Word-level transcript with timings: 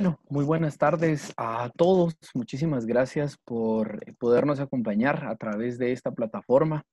Bueno, 0.00 0.20
muy 0.28 0.44
buenas 0.44 0.78
tardes 0.78 1.34
a 1.36 1.72
todos. 1.76 2.14
Muchísimas 2.32 2.86
gracias 2.86 3.36
por 3.44 3.98
podernos 4.14 4.60
acompañar 4.60 5.26
a 5.26 5.34
través 5.34 5.76
de 5.76 5.90
esta 5.90 6.12
plataforma. 6.12 6.84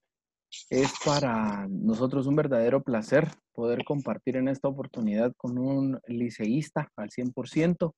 Es 0.72 0.92
para 1.06 1.68
nosotros 1.70 2.26
un 2.26 2.36
verdadero 2.36 2.82
placer 2.82 3.28
poder 3.54 3.86
compartir 3.86 4.38
en 4.38 4.48
esta 4.48 4.70
oportunidad 4.70 5.34
con 5.38 5.60
un 5.60 6.00
liceísta 6.08 6.90
al 6.96 7.12
100%. 7.12 7.94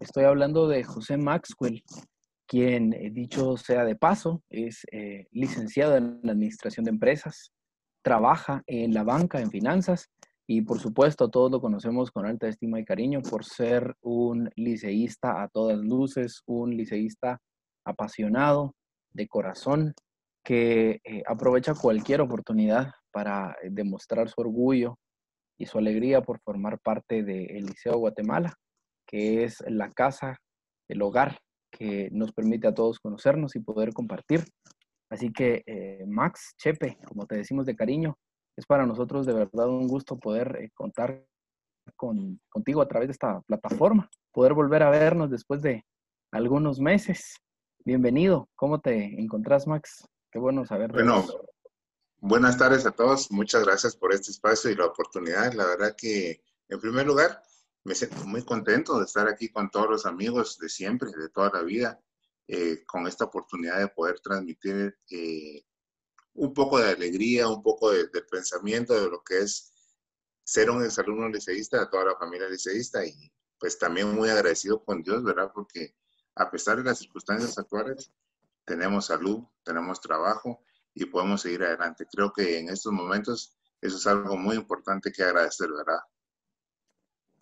Estoy 0.00 0.24
hablando 0.24 0.66
de 0.66 0.82
José 0.82 1.18
Maxwell, 1.18 1.84
quien, 2.46 2.94
eh, 2.94 3.10
dicho 3.10 3.58
sea 3.58 3.84
de 3.84 3.96
paso, 3.96 4.42
es 4.48 4.80
eh, 4.92 5.26
licenciado 5.30 5.94
en 5.98 6.22
Administración 6.24 6.86
de 6.86 6.92
Empresas, 6.92 7.52
trabaja 8.00 8.62
en 8.66 8.94
la 8.94 9.02
banca, 9.02 9.42
en 9.42 9.50
finanzas 9.50 10.08
y 10.50 10.62
por 10.62 10.80
supuesto, 10.80 11.28
todos 11.28 11.50
lo 11.50 11.60
conocemos 11.60 12.10
con 12.10 12.24
alta 12.24 12.48
estima 12.48 12.80
y 12.80 12.84
cariño 12.84 13.20
por 13.20 13.44
ser 13.44 13.94
un 14.00 14.50
liceísta 14.56 15.42
a 15.42 15.48
todas 15.48 15.76
luces, 15.78 16.42
un 16.46 16.74
liceísta 16.74 17.38
apasionado, 17.84 18.74
de 19.12 19.28
corazón, 19.28 19.94
que 20.42 21.00
eh, 21.04 21.22
aprovecha 21.26 21.74
cualquier 21.74 22.22
oportunidad 22.22 22.92
para 23.10 23.58
eh, 23.62 23.68
demostrar 23.70 24.30
su 24.30 24.40
orgullo 24.40 24.98
y 25.58 25.66
su 25.66 25.76
alegría 25.76 26.22
por 26.22 26.40
formar 26.40 26.78
parte 26.78 27.22
del 27.22 27.66
Liceo 27.66 27.98
Guatemala, 27.98 28.54
que 29.06 29.44
es 29.44 29.62
la 29.66 29.90
casa, 29.92 30.38
el 30.88 31.02
hogar 31.02 31.40
que 31.70 32.08
nos 32.10 32.32
permite 32.32 32.68
a 32.68 32.74
todos 32.74 33.00
conocernos 33.00 33.54
y 33.54 33.60
poder 33.60 33.92
compartir. 33.92 34.44
Así 35.10 35.30
que, 35.30 35.62
eh, 35.66 36.04
Max 36.06 36.54
Chepe, 36.56 36.96
como 37.06 37.26
te 37.26 37.36
decimos 37.36 37.66
de 37.66 37.76
cariño, 37.76 38.16
es 38.58 38.66
para 38.66 38.86
nosotros 38.86 39.24
de 39.24 39.32
verdad 39.32 39.68
un 39.68 39.86
gusto 39.86 40.18
poder 40.18 40.58
eh, 40.60 40.72
contar 40.74 41.24
con, 41.94 42.40
contigo 42.48 42.82
a 42.82 42.88
través 42.88 43.06
de 43.06 43.12
esta 43.12 43.40
plataforma, 43.42 44.10
poder 44.32 44.52
volver 44.52 44.82
a 44.82 44.90
vernos 44.90 45.30
después 45.30 45.62
de 45.62 45.86
algunos 46.32 46.80
meses. 46.80 47.36
Bienvenido, 47.84 48.48
¿cómo 48.56 48.80
te 48.80 49.20
encontrás, 49.20 49.68
Max? 49.68 50.08
Qué 50.32 50.40
bueno 50.40 50.66
saber. 50.66 50.90
Bueno, 50.90 51.24
buenas 52.18 52.58
tardes 52.58 52.84
a 52.84 52.90
todos, 52.90 53.30
muchas 53.30 53.64
gracias 53.64 53.94
por 53.94 54.12
este 54.12 54.32
espacio 54.32 54.72
y 54.72 54.74
la 54.74 54.86
oportunidad. 54.86 55.52
La 55.52 55.64
verdad 55.64 55.94
que, 55.96 56.42
en 56.68 56.80
primer 56.80 57.06
lugar, 57.06 57.40
me 57.84 57.94
siento 57.94 58.26
muy 58.26 58.44
contento 58.44 58.98
de 58.98 59.04
estar 59.04 59.28
aquí 59.28 59.50
con 59.50 59.70
todos 59.70 59.88
los 59.88 60.04
amigos 60.04 60.58
de 60.58 60.68
siempre, 60.68 61.10
de 61.16 61.28
toda 61.28 61.52
la 61.54 61.62
vida, 61.62 62.00
eh, 62.48 62.84
con 62.86 63.06
esta 63.06 63.26
oportunidad 63.26 63.78
de 63.78 63.88
poder 63.88 64.18
transmitir 64.18 64.98
eh, 65.12 65.62
un 66.38 66.54
poco 66.54 66.78
de 66.78 66.90
alegría, 66.90 67.48
un 67.48 67.62
poco 67.62 67.90
de, 67.90 68.08
pensamiento 68.30 68.94
de 68.94 69.10
lo 69.10 69.22
que 69.24 69.38
es 69.38 69.72
ser 70.44 70.70
un 70.70 70.84
exalumno 70.84 71.28
liceísta, 71.28 71.80
de 71.80 71.86
toda 71.88 72.04
la 72.04 72.16
familia 72.16 72.48
liceísta 72.48 73.04
y 73.04 73.12
pues 73.58 73.76
también 73.76 74.14
muy 74.14 74.28
agradecido 74.30 74.84
con 74.84 75.02
Dios, 75.02 75.24
¿verdad? 75.24 75.50
Porque 75.52 75.96
a 76.36 76.48
pesar 76.48 76.78
de 76.78 76.84
las 76.84 76.98
circunstancias 76.98 77.58
actuales, 77.58 78.12
tenemos 78.64 79.06
salud, 79.06 79.42
tenemos 79.64 80.00
trabajo 80.00 80.62
y 80.94 81.06
podemos 81.06 81.42
seguir 81.42 81.64
adelante. 81.64 82.06
Creo 82.10 82.32
que 82.32 82.60
en 82.60 82.68
estos 82.68 82.92
momentos 82.92 83.58
eso 83.80 83.96
es 83.96 84.06
algo 84.06 84.36
muy 84.36 84.54
importante 84.54 85.10
que 85.10 85.24
agradecer, 85.24 85.68
¿verdad? 85.70 86.00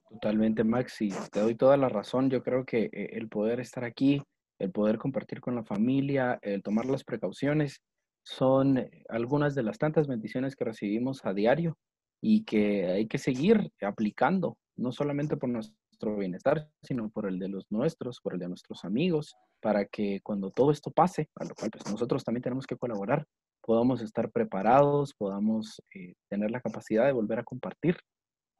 Totalmente, 0.08 0.64
Max, 0.64 0.96
te 1.30 1.40
doy 1.40 1.54
toda 1.54 1.76
la 1.76 1.90
razón. 1.90 2.30
Yo 2.30 2.42
creo 2.42 2.64
que 2.64 2.84
eh, 2.84 3.10
el 3.12 3.28
poder 3.28 3.60
estar 3.60 3.84
aquí, 3.84 4.22
el 4.58 4.70
poder 4.70 4.96
compartir 4.96 5.42
con 5.42 5.54
la 5.54 5.64
familia, 5.64 6.38
el 6.40 6.62
tomar 6.62 6.86
las 6.86 7.04
precauciones, 7.04 7.82
son 8.26 8.78
eh, 8.78 9.04
algunas 9.08 9.54
de 9.54 9.62
las 9.62 9.78
tantas 9.78 10.08
bendiciones 10.08 10.56
que 10.56 10.64
recibimos 10.64 11.24
a 11.24 11.32
diario 11.32 11.78
y 12.20 12.44
que 12.44 12.86
hay 12.86 13.06
que 13.06 13.18
seguir 13.18 13.70
aplicando, 13.80 14.58
no 14.76 14.90
solamente 14.90 15.36
por 15.36 15.48
nuestro 15.48 16.16
bienestar, 16.16 16.68
sino 16.82 17.08
por 17.08 17.26
el 17.28 17.38
de 17.38 17.48
los 17.48 17.66
nuestros, 17.70 18.20
por 18.20 18.34
el 18.34 18.40
de 18.40 18.48
nuestros 18.48 18.84
amigos, 18.84 19.36
para 19.60 19.86
que 19.86 20.20
cuando 20.22 20.50
todo 20.50 20.72
esto 20.72 20.90
pase, 20.90 21.28
a 21.36 21.44
lo 21.44 21.54
cual 21.54 21.70
pues, 21.70 21.88
nosotros 21.90 22.24
también 22.24 22.42
tenemos 22.42 22.66
que 22.66 22.76
colaborar, 22.76 23.24
podamos 23.62 24.02
estar 24.02 24.30
preparados, 24.32 25.14
podamos 25.14 25.80
eh, 25.94 26.14
tener 26.28 26.50
la 26.50 26.60
capacidad 26.60 27.06
de 27.06 27.12
volver 27.12 27.38
a 27.38 27.44
compartir 27.44 27.96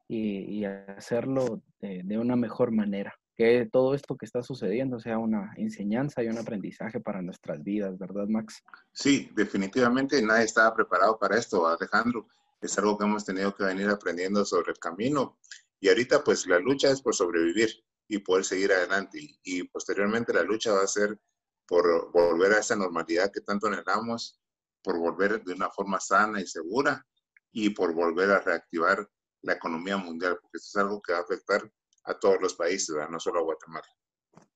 y, 0.09 0.63
hacerlo 0.63 1.61
de 1.81 2.17
una 2.17 2.37
mejor 2.37 2.71
manera 2.71 3.13
que 3.37 3.69
todo 3.71 3.93
esto 3.93 4.17
que 4.17 4.25
está 4.25 4.41
sucediendo 4.41 4.99
sea 4.99 5.19
una 5.19 5.53
enseñanza 5.57 6.23
y 6.23 6.27
un 6.27 6.39
aprendizaje 6.39 6.99
para 6.99 7.21
nuestras 7.21 7.63
vidas, 7.63 7.95
¿verdad, 7.99 8.25
Max? 8.27 8.63
Sí, 8.91 9.29
definitivamente 9.35 10.19
nadie 10.23 10.45
estaba 10.45 10.75
preparado 10.75 11.19
para 11.19 11.37
esto, 11.37 11.67
Alejandro. 11.67 12.27
Es 12.59 12.75
algo 12.79 12.97
que 12.97 13.05
hemos 13.05 13.23
tenido 13.23 13.55
que 13.55 13.63
venir 13.63 13.87
aprendiendo 13.89 14.43
sobre 14.43 14.71
el 14.71 14.79
camino. 14.79 15.37
Y 15.79 15.87
ahorita 15.87 16.23
pues 16.23 16.47
la 16.47 16.57
lucha 16.57 16.89
es 16.89 16.99
por 16.99 17.13
sobrevivir 17.13 17.69
y 18.07 18.17
poder 18.17 18.43
seguir 18.43 18.71
adelante. 18.71 19.19
Y, 19.43 19.63
posteriormente 19.65 20.33
la 20.33 20.41
lucha 20.41 20.73
va 20.73 20.81
a 20.81 20.87
ser 20.87 21.19
por 21.67 22.11
volver 22.11 22.53
a 22.53 22.59
esa 22.59 22.75
normalidad 22.75 23.31
que 23.31 23.41
tanto 23.41 23.67
anhelamos, 23.67 24.39
por 24.81 24.97
volver 24.97 25.43
de 25.43 25.53
una 25.53 25.69
forma 25.69 25.99
sana 25.99 26.41
y 26.41 26.47
segura 26.47 27.05
y 27.51 27.69
por 27.69 27.93
volver 27.93 28.31
a 28.31 28.39
reactivar 28.39 29.07
la 29.43 29.53
economía 29.53 29.97
mundial, 29.97 30.39
porque 30.41 30.57
esto 30.57 30.79
es 30.79 30.83
algo 30.83 31.01
que 31.01 31.13
va 31.13 31.19
a 31.19 31.21
afectar 31.21 31.71
a 32.07 32.17
todos 32.17 32.41
los 32.41 32.55
países, 32.55 32.95
no 33.09 33.19
solo 33.19 33.39
a 33.39 33.43
Guatemala. 33.43 33.87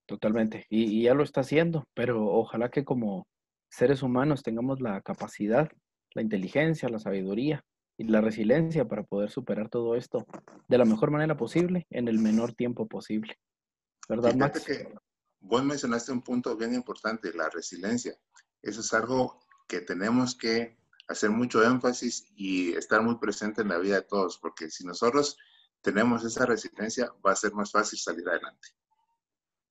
Totalmente, 0.06 0.66
y, 0.69 1.03
ya 1.03 1.13
lo 1.13 1.23
está 1.23 1.41
haciendo, 1.41 1.85
pero 1.94 2.25
ojalá 2.25 2.69
que 2.69 2.84
como 2.84 3.28
seres 3.69 4.01
humanos 4.03 4.44
tengamos 4.44 4.81
la 4.81 5.01
capacidad, 5.01 5.69
la 6.13 6.22
inteligencia, 6.22 6.90
la 6.90 7.00
sabiduría 7.00 7.63
y 7.97 8.06
la 8.06 8.19
resiliencia 8.19 8.85
para 8.85 9.03
poder 9.03 9.29
superar 9.29 9.69
todo 9.69 9.95
esto 9.95 10.25
de 10.67 10.78
la 10.78 10.85
mejor 10.85 11.11
manera 11.11 11.38
posible 11.38 11.85
en 11.90 12.07
el 12.07 12.19
menor 12.19 12.53
tiempo 12.53 12.88
posible. 12.88 13.38
¿Verdad, 14.09 14.35
Max? 14.35 14.66
Que 14.66 14.94
vos 15.40 15.63
mencionaste 15.63 16.11
un 16.11 16.22
punto 16.22 16.57
bien 16.57 16.73
importante, 16.73 17.34
la 17.34 17.50
resiliencia. 17.50 18.13
Eso 18.61 18.81
es 18.81 18.94
algo 18.94 19.40
que 19.67 19.81
tenemos 19.81 20.35
que 20.35 20.78
hacer 21.07 21.29
mucho 21.29 21.63
énfasis 21.63 22.25
y 22.35 22.73
estar 22.73 23.01
muy 23.01 23.17
presente 23.17 23.61
en 23.61 23.69
la 23.69 23.78
vida 23.78 23.95
de 23.95 24.01
todos, 24.07 24.38
porque 24.38 24.69
si 24.69 24.85
nosotros 24.85 25.38
tenemos 25.81 26.24
esa 26.24 26.46
resiliencia, 26.46 27.12
va 27.25 27.31
a 27.31 27.36
ser 27.36 27.53
más 27.53 27.72
fácil 27.72 28.00
salir 28.00 28.28
adelante. 28.28 28.69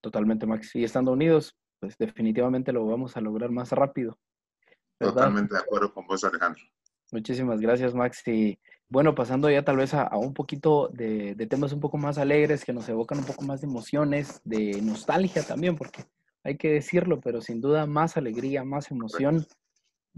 Totalmente, 0.00 0.47
Max. 0.47 0.75
Y 0.75 0.84
estando 0.84 1.12
unidos, 1.12 1.56
pues 1.78 1.97
definitivamente 1.98 2.72
lo 2.72 2.87
vamos 2.87 3.16
a 3.16 3.21
lograr 3.21 3.50
más 3.50 3.72
rápido. 3.72 4.19
Totalmente 4.99 5.54
de 5.54 5.60
acuerdo 5.60 5.93
con 5.93 6.06
vos, 6.06 6.25
Alejandro. 6.25 6.62
Muchísimas 7.12 7.60
gracias, 7.60 7.94
Max. 7.94 8.26
Y 8.28 8.59
bueno, 8.88 9.15
pasando 9.15 9.50
ya 9.50 9.65
tal 9.65 9.76
vez 9.76 9.94
a, 9.94 10.16
un 10.16 10.34
poquito 10.34 10.88
de, 10.88 11.34
temas 11.49 11.72
un 11.72 11.81
poco 11.81 11.97
más 11.97 12.19
alegres, 12.19 12.65
que 12.65 12.72
nos 12.72 12.88
evocan 12.88 13.19
un 13.19 13.25
poco 13.25 13.43
más 13.43 13.60
de 13.60 13.66
emociones, 13.66 14.41
de 14.44 14.81
nostalgia 14.82 15.43
también, 15.43 15.76
porque 15.76 16.04
hay 16.44 16.56
que 16.56 16.72
decirlo, 16.72 17.20
pero 17.20 17.41
sin 17.41 17.60
duda 17.60 17.87
más 17.87 18.16
alegría, 18.16 18.65
más 18.65 18.91
emoción. 18.91 19.47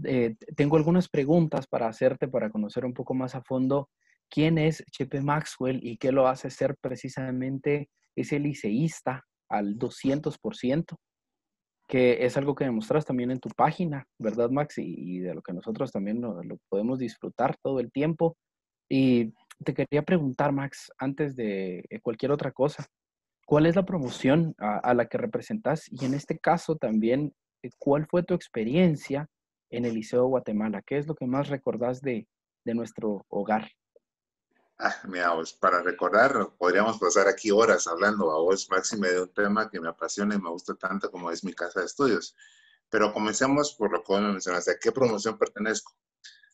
Eh, 0.03 0.35
tengo 0.55 0.77
algunas 0.77 1.07
preguntas 1.07 1.67
para 1.67 1.87
hacerte, 1.87 2.27
para 2.27 2.49
conocer 2.49 2.85
un 2.85 2.93
poco 2.93 3.13
más 3.13 3.35
a 3.35 3.41
fondo 3.41 3.89
quién 4.33 4.57
es 4.57 4.83
Chepe 4.89 5.21
Maxwell 5.21 5.79
y 5.83 5.97
qué 5.97 6.11
lo 6.11 6.27
hace 6.27 6.49
ser 6.49 6.75
precisamente 6.81 7.91
ese 8.15 8.39
liceísta 8.39 9.23
al 9.47 9.77
200%, 9.77 10.97
que 11.87 12.25
es 12.25 12.35
algo 12.35 12.55
que 12.55 12.63
demostras 12.63 13.05
también 13.05 13.29
en 13.29 13.39
tu 13.39 13.49
página, 13.49 14.07
¿verdad, 14.17 14.49
Max? 14.49 14.79
Y, 14.79 15.19
de 15.19 15.35
lo 15.35 15.43
que 15.43 15.53
nosotros 15.53 15.91
también 15.91 16.19
lo, 16.19 16.41
podemos 16.67 16.97
disfrutar 16.97 17.55
todo 17.61 17.79
el 17.79 17.91
tiempo. 17.91 18.35
Y 18.89 19.31
te 19.63 19.75
quería 19.75 20.01
preguntar, 20.01 20.51
Max, 20.51 20.91
antes 20.97 21.35
de 21.35 21.85
cualquier 22.01 22.31
otra 22.31 22.51
cosa, 22.51 22.87
¿cuál 23.45 23.67
es 23.67 23.75
la 23.75 23.85
promoción 23.85 24.55
a, 24.57 24.95
la 24.95 25.05
que 25.05 25.19
representas? 25.19 25.85
Y 25.91 26.05
en 26.05 26.15
este 26.15 26.39
caso 26.39 26.75
también, 26.75 27.35
eh, 27.61 27.69
¿cuál 27.77 28.07
fue 28.07 28.23
tu 28.23 28.33
experiencia 28.33 29.27
en 29.69 29.85
el 29.85 29.93
Liceo 29.93 30.23
de 30.23 30.29
Guatemala? 30.29 30.81
¿Qué 30.83 30.97
es 30.97 31.05
lo 31.05 31.13
que 31.13 31.27
más 31.27 31.49
recordás 31.49 32.01
de, 32.01 32.27
de 32.65 32.73
nuestro 32.73 33.27
hogar? 33.29 33.69
Ah, 34.85 34.99
mira, 35.07 35.33
pues 35.33 35.53
para 35.53 35.81
recordar, 35.81 36.57
podríamos 36.57 36.97
pasar 36.97 37.29
aquí 37.29 37.51
horas 37.51 37.87
hablando 37.87 38.29
a 38.29 38.41
vos, 38.41 38.69
Máxime, 38.69 39.07
de 39.11 39.21
un 39.21 39.33
tema 39.33 39.69
que 39.69 39.79
me 39.79 39.87
apasiona 39.87 40.35
y 40.35 40.41
me 40.41 40.49
gusta 40.49 40.75
tanto 40.75 41.09
como 41.09 41.31
es 41.31 41.41
mi 41.45 41.53
casa 41.53 41.79
de 41.79 41.85
estudios. 41.85 42.35
Pero 42.89 43.13
comencemos 43.13 43.75
por 43.75 43.93
lo 43.93 44.03
que 44.03 44.13
me 44.15 44.33
mencionaste. 44.33 44.71
¿A 44.71 44.77
qué 44.77 44.91
promoción 44.91 45.37
pertenezco? 45.37 45.95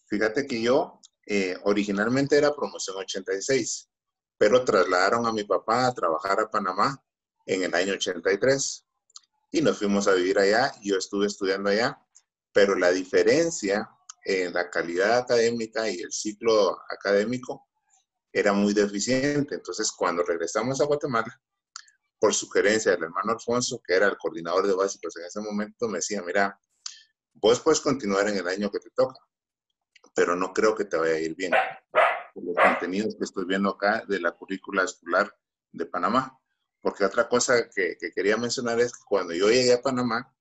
Fíjate 0.06 0.46
que 0.46 0.62
yo 0.62 1.02
eh, 1.26 1.58
originalmente 1.64 2.38
era 2.38 2.56
promoción 2.56 2.98
86, 2.98 3.90
pero 4.38 4.64
trasladaron 4.64 5.26
a 5.26 5.34
mi 5.34 5.44
papá 5.44 5.88
a 5.88 5.94
trabajar 5.96 6.40
a 6.40 6.52
Panamá 6.52 7.04
en 7.48 7.64
el 7.64 7.74
año 7.74 7.94
83 7.94 8.86
y 9.54 9.62
nos 9.64 9.80
fuimos 9.80 10.08
a 10.08 10.14
vivir 10.14 10.38
allá. 10.38 10.72
Yo 10.84 10.98
estuve 10.98 11.26
estudiando 11.26 11.72
allá, 11.72 12.00
pero 12.54 12.76
la 12.76 12.92
diferencia 12.92 13.90
en 14.24 14.54
la 14.54 14.70
calidad 14.70 15.18
académica 15.18 15.90
y 15.90 16.02
el 16.02 16.12
ciclo 16.12 16.78
académico 16.92 17.69
era 18.32 18.54
muy 18.54 18.74
deficiente. 18.74 19.56
Entonces, 19.56 19.92
cuando 19.92 20.24
regresamos 20.24 20.80
a 20.82 20.86
Guatemala, 20.86 21.42
por 22.20 22.34
sugerencia 22.34 22.92
del 22.92 23.04
hermano 23.04 23.32
Alfonso, 23.32 23.82
que 23.86 23.94
era 23.94 24.08
el 24.08 24.18
coordinador 24.18 24.68
de 24.68 24.74
básicos 24.74 25.16
en 25.18 25.26
ese 25.26 25.40
momento, 25.40 25.88
me 25.88 26.00
decía, 26.00 26.22
mira, 26.22 26.60
vos 27.34 27.60
puedes 27.62 27.80
continuar 27.80 28.28
en 28.28 28.38
el 28.38 28.48
año 28.48 28.70
que 28.70 28.80
te 28.80 28.90
toca, 28.92 29.20
pero 30.14 30.36
no 30.36 30.54
creo 30.54 30.76
que 30.76 30.86
te 30.86 30.98
vaya 30.98 31.16
a 31.16 31.20
ir 31.20 31.36
bien. 31.36 31.54
Los 32.36 32.56
contenidos 32.56 33.16
que 33.18 33.24
estoy 33.24 33.46
viendo 33.46 33.70
acá 33.70 34.04
de 34.08 34.20
la 34.20 34.32
currícula 34.32 34.84
escolar 34.84 35.34
de 35.72 35.86
Panamá. 35.86 36.36
porque 36.82 37.04
otra 37.04 37.28
cosa 37.28 37.70
que, 37.70 37.98
que, 38.00 38.12
quería 38.12 38.38
mencionar 38.38 38.80
es 38.80 38.94
que 38.94 39.04
cuando 39.06 39.34
yo 39.34 39.50
llegué 39.50 39.74
a 39.74 39.82
Panamá, 39.82 40.34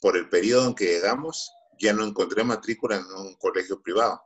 por 0.00 0.16
el 0.16 0.28
periodo 0.28 0.66
en 0.66 0.74
que 0.74 0.86
llegamos, 0.86 1.52
ya 1.78 1.92
no 1.92 2.04
encontré 2.04 2.42
matrícula 2.42 2.96
en 2.96 3.04
un 3.04 3.36
colegio 3.36 3.80
privado. 3.80 4.20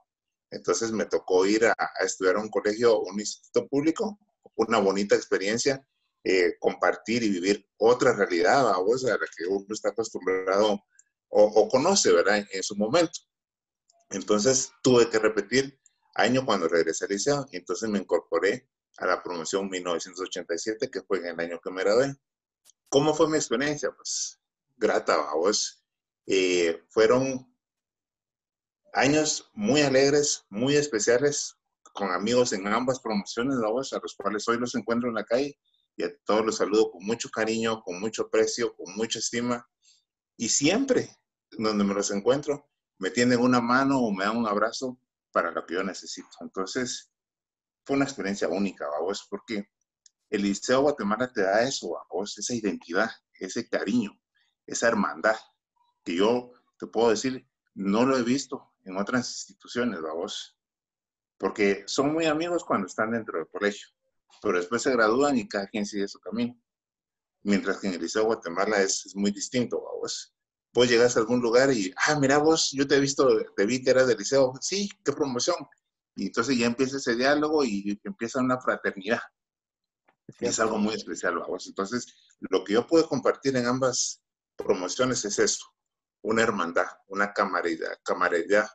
Entonces 0.50 0.91
me 0.93 1.06
tocó 1.06 1.47
ir 1.47 1.67
a, 1.67 1.75
estudiar 2.05 2.37
a 2.37 2.41
un 2.41 2.49
colegio, 2.49 3.00
un 3.00 3.20
instituto 3.20 3.69
público, 3.69 4.19
una 4.56 4.79
bonita 4.79 5.14
experiencia, 5.14 5.85
eh, 6.25 6.56
compartir 6.58 7.23
y 7.23 7.31
vivir 7.31 7.67
otra 7.79 8.14
realidad, 8.14 8.69
a 8.70 8.79
vos, 8.79 9.05
a 9.05 9.11
la 9.11 9.26
que 9.37 9.47
uno 9.47 9.67
está 9.70 9.91
acostumbrado 9.91 10.82
o, 11.29 11.69
conoce, 11.69 12.12
¿verdad? 12.12 12.44
En, 12.50 12.62
su 12.62 12.75
momento. 12.76 13.20
Entonces 14.11 14.73
tuve 14.82 15.08
que 15.08 15.20
repetir 15.20 15.79
año 16.17 16.44
cuando 16.44 16.69
regresé 16.69 17.05
al 17.05 17.12
liceo, 17.12 17.46
y 17.53 17.58
entonces 17.58 17.88
me 17.88 18.00
incorporé 18.00 18.69
a 18.99 19.06
la 19.06 19.23
promoción 19.23 19.69
1987, 19.69 20.91
que 20.91 21.03
fue 21.03 21.19
en 21.19 21.26
el 21.26 21.41
año 21.41 21.61
que 21.62 21.70
me 21.70 21.82
gradué. 21.82 22.14
¿Cómo 22.88 23.14
fue 23.14 23.29
mi 23.29 23.37
experiencia? 23.37 23.93
Pues 23.93 24.41
grata, 24.76 25.14
a 25.14 25.35
vos. 25.37 25.85
Eh, 26.26 26.82
fueron 26.88 27.50
años 28.95 29.51
muy 29.55 29.83
alegres, 29.83 30.45
muy 30.49 30.77
especiales, 30.77 31.57
con 31.93 32.11
amigos 32.11 32.53
en 32.53 32.67
ambas 32.67 33.01
promociones, 33.01 33.57
a 33.57 34.01
los 34.01 34.15
cuales 34.15 34.49
hoy 34.49 34.59
los 34.59 34.75
encuentro 34.75 35.09
en 35.09 35.17
la 35.17 35.25
calle 35.25 35.59
y 35.97 36.05
a 36.05 36.17
todos 36.25 36.45
los 36.45 36.57
saludo 36.57 36.91
con 36.93 37.05
mucho 37.05 37.29
cariño, 37.31 37.83
con 37.83 38.01
mucho 38.01 38.23
aprecio, 38.23 38.75
con 38.77 38.95
mucha 38.97 39.19
estima. 39.19 39.69
Y 40.37 40.49
siempre, 40.49 41.11
donde 41.51 41.85
me 41.85 41.95
los 41.95 42.11
encuentro, 42.11 42.71
me 42.99 43.11
tienden 43.11 43.41
una 43.41 43.61
mano 43.61 43.99
o 43.99 44.13
me 44.13 44.25
dan 44.25 44.37
un 44.37 44.47
abrazo 44.47 44.99
para 45.33 45.51
lo 45.51 45.67
que 45.67 45.75
yo 45.75 45.83
necesito. 45.83 46.29
Entonces, 46.41 47.13
fue 47.85 47.97
una 47.97 48.05
experiencia 48.05 48.49
única, 48.49 48.87
vos, 49.01 49.27
porque 49.29 49.69
el 50.31 50.43
Liceo 50.43 50.83
Guatemala 50.83 51.33
te 51.33 51.43
da 51.43 51.63
eso, 51.63 51.97
vos, 52.11 52.39
esa 52.39 52.55
identidad, 52.55 53.11
ese 53.35 53.69
cariño, 53.69 54.19
esa 54.67 54.89
hermandad, 54.89 55.37
que 56.05 56.15
yo 56.15 56.53
te 56.79 56.87
puedo 56.87 57.11
decir, 57.11 57.47
no 57.75 58.07
lo 58.07 58.17
he 58.17 58.23
visto 58.23 58.69
en 58.85 58.97
otras 58.97 59.29
instituciones, 59.29 60.00
vamos, 60.00 60.56
porque 61.38 61.85
son 61.87 62.12
muy 62.12 62.27
amigos 62.27 62.65
cuando 62.65 62.87
están 62.87 63.12
dentro 63.12 63.38
del 63.38 63.49
colegio, 63.49 63.88
pero 64.43 64.59
después 64.59 64.82
se 64.82 64.93
gradúan 64.93 65.38
y 65.38 65.49
cada 65.49 65.67
quien 65.69 65.87
sigue 65.87 66.09
su 66.09 66.21
camino. 66.21 66.61
Mientras 67.43 67.79
que 67.79 67.88
en 67.88 67.94
el 67.94 68.03
Liceo 68.03 68.25
Guatemala 68.25 68.82
es, 68.82 69.15
muy 69.15 69.31
distinto, 69.31 69.81
vos. 69.81 70.35
Vos 70.73 70.88
llegas 70.88 71.17
a 71.17 71.21
algún 71.21 71.41
lugar 71.41 71.73
y, 71.73 71.93
ah, 72.06 72.19
mira 72.21 72.38
vos, 72.38 72.71
yo 72.73 72.87
te 72.87 72.97
he 72.97 73.00
visto, 73.00 73.27
te 73.56 73.67
vi 73.67 73.82
que 73.82 73.91
eras 73.91 74.06
del 74.06 74.19
liceo, 74.19 74.53
sí, 74.61 74.88
qué 75.05 75.12
promoción. 75.12 75.56
Y 76.15 76.27
entonces 76.27 76.56
ya 76.59 76.67
empieza 76.67 76.99
ese 76.99 77.17
diálogo 77.17 77.65
y 77.65 77.99
empieza 78.05 78.41
una 78.41 78.61
fraternidad. 78.61 79.21
Es 80.38 80.61
algo 80.61 80.79
muy 80.79 80.94
especial, 80.94 81.38
vamos. 81.38 81.67
Entonces, 81.67 82.15
lo 82.38 82.62
que 82.62 82.75
yo 82.75 82.87
puedo 82.87 83.09
compartir 83.09 83.56
en 83.56 83.67
ambas 83.67 84.23
promociones 84.56 85.25
es 85.25 85.38
eso, 85.38 85.65
una 86.22 86.43
hermandad, 86.43 86.87
una 87.08 87.32
camaradería, 87.32 87.88
camaradería 88.02 88.69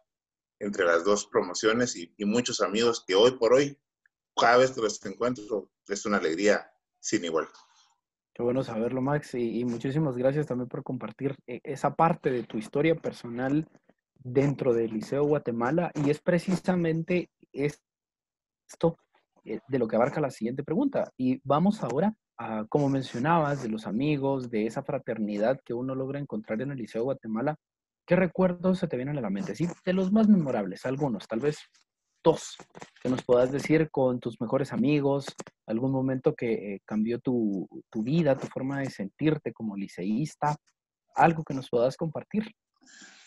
entre 0.59 0.85
las 0.85 1.03
dos 1.03 1.27
promociones 1.27 1.95
y, 1.95 2.13
muchos 2.25 2.61
amigos 2.61 3.03
que 3.05 3.15
hoy 3.15 3.31
por 3.37 3.53
hoy, 3.53 3.77
cada 4.35 4.57
vez 4.57 4.71
que 4.71 4.81
los 4.81 5.03
encuentro, 5.05 5.69
es 5.87 6.05
una 6.05 6.17
alegría 6.17 6.71
sin 6.99 7.23
igual. 7.23 7.47
Qué 8.33 8.43
bueno 8.43 8.63
saberlo, 8.63 9.01
Max, 9.01 9.35
y, 9.35 9.63
muchísimas 9.65 10.17
gracias 10.17 10.47
también 10.47 10.67
por 10.67 10.83
compartir 10.83 11.35
eh, 11.47 11.61
esa 11.63 11.95
parte 11.95 12.31
de 12.31 12.43
tu 12.43 12.57
historia 12.57 12.95
personal 12.95 13.67
dentro 14.15 14.73
del 14.73 14.91
Liceo 14.91 15.23
Guatemala, 15.25 15.91
y 15.93 16.09
es 16.09 16.19
precisamente 16.19 17.29
esto 17.53 18.97
eh, 19.43 19.59
de 19.67 19.79
lo 19.79 19.87
que 19.87 19.95
abarca 19.95 20.19
la 20.19 20.31
siguiente 20.31 20.63
pregunta. 20.63 21.11
Y 21.17 21.39
vamos 21.43 21.83
ahora 21.83 22.15
a, 22.37 22.65
como 22.69 22.89
mencionabas, 22.89 23.63
de 23.63 23.69
los 23.69 23.87
amigos, 23.87 24.49
de 24.49 24.67
esa 24.67 24.83
fraternidad 24.83 25.59
que 25.63 25.73
uno 25.73 25.95
logra 25.95 26.19
encontrar 26.19 26.61
en 26.61 26.71
el 26.71 26.77
Liceo 26.77 27.03
Guatemala. 27.03 27.57
¿Qué 28.05 28.15
recuerdos 28.15 28.79
se 28.79 28.87
te 28.87 28.97
vienen 28.97 29.17
a 29.17 29.21
la 29.21 29.29
mente? 29.29 29.55
Sí, 29.55 29.67
de 29.83 29.93
los 29.93 30.11
más 30.11 30.27
memorables, 30.27 30.85
algunos, 30.85 31.27
tal 31.27 31.39
vez 31.39 31.57
dos, 32.23 32.57
que 33.01 33.09
nos 33.09 33.23
puedas 33.23 33.51
decir 33.51 33.89
con 33.91 34.19
tus 34.19 34.41
mejores 34.41 34.73
amigos, 34.73 35.27
algún 35.67 35.91
momento 35.91 36.33
que 36.33 36.53
eh, 36.53 36.81
cambió 36.83 37.19
tu, 37.19 37.67
vida, 37.93 38.37
tu 38.37 38.47
forma 38.47 38.79
de 38.79 38.89
sentirte 38.89 39.53
como 39.53 39.77
liceísta, 39.77 40.55
algo 41.15 41.43
que 41.43 41.53
nos 41.53 41.69
puedas 41.69 41.95
compartir. 41.95 42.51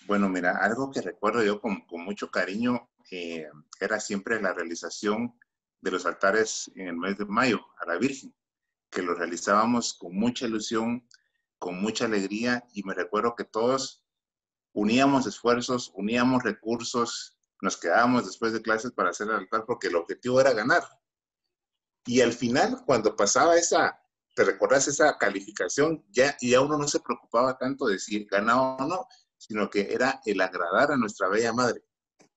Bueno, 0.06 0.28
mira, 0.28 0.58
algo 0.60 0.90
que 0.90 1.00
recuerdo 1.00 1.44
yo 1.44 1.60
con, 1.60 1.84
mucho 1.90 2.30
cariño 2.30 2.88
eh, 3.10 3.46
era 3.80 4.00
siempre 4.00 4.42
la 4.42 4.52
realización 4.52 5.38
de 5.80 5.90
los 5.92 6.04
altares 6.04 6.70
en 6.74 6.88
el 6.88 6.96
mes 6.96 7.16
de 7.18 7.24
mayo 7.24 7.60
a 7.78 7.86
la 7.86 7.98
Virgen, 7.98 8.34
que 8.90 9.02
lo 9.02 9.14
realizábamos 9.14 9.94
con 9.94 10.14
mucha 10.14 10.46
ilusión, 10.46 11.06
con 11.58 11.80
mucha 11.80 12.06
alegría 12.06 12.64
y 12.72 12.82
me 12.84 12.94
recuerdo 12.94 13.34
que 13.36 13.44
todos 13.44 14.04
uníamos 14.72 15.26
esfuerzos, 15.26 15.92
uníamos 15.94 16.42
recursos, 16.42 17.38
nos 17.60 17.76
quedábamos 17.76 18.26
después 18.26 18.52
de 18.52 18.62
clases 18.62 18.92
para 18.92 19.10
hacer 19.10 19.28
el 19.28 19.34
altar 19.34 19.64
porque 19.66 19.88
el 19.88 19.96
objetivo 19.96 20.40
era 20.40 20.52
ganar. 20.52 20.84
Y 22.06 22.20
al 22.20 22.32
final, 22.32 22.84
cuando 22.86 23.16
pasaba 23.16 23.56
esa, 23.56 24.00
te 24.34 24.44
recuerdas 24.44 24.88
esa 24.88 25.18
calificación, 25.18 26.04
ya, 26.10 26.36
ya 26.40 26.60
uno 26.60 26.78
no 26.78 26.86
se 26.86 27.00
preocupaba 27.00 27.58
tanto 27.58 27.86
de 27.86 27.98
si 27.98 28.24
ganaba 28.24 28.76
o 28.76 28.86
no, 28.86 29.06
sino 29.36 29.68
que 29.68 29.92
era 29.92 30.20
el 30.24 30.40
agradar 30.40 30.92
a 30.92 30.96
nuestra 30.96 31.28
bella 31.28 31.52
madre, 31.52 31.84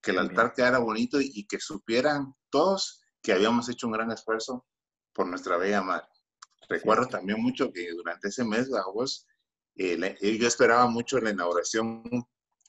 que 0.02 0.12
el 0.12 0.20
altar 0.20 0.54
quedara 0.54 0.80
bonito 0.80 1.22
y, 1.22 1.46
que 1.48 1.60
supieran 1.60 2.36
todos 2.50 3.02
que 3.22 3.34
habíamos 3.34 3.70
hecho 3.70 3.88
un 3.88 3.94
gran 3.94 4.12
esfuerzo 4.12 4.66
por 5.14 5.28
nuestra 5.28 5.58
bella 5.58 5.82
madre. 5.82 6.08
Recuerdo 6.72 7.06
también 7.08 7.42
mucho 7.42 7.72
que 7.74 7.92
durante 7.92 8.30
ese 8.30 8.46
mes 8.46 8.72
agosto 8.74 9.30
eh, 9.76 10.18
eh, 10.22 10.38
yo 10.38 10.48
esperaba 10.48 10.88
mucho 10.88 11.20
la 11.20 11.32
inauguración 11.32 12.04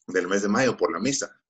del 0.09 0.27
mes 0.27 0.43
de 0.43 0.49
mayo 0.49 0.77
por 0.77 0.93
la 0.93 0.99
misa. 0.99 1.41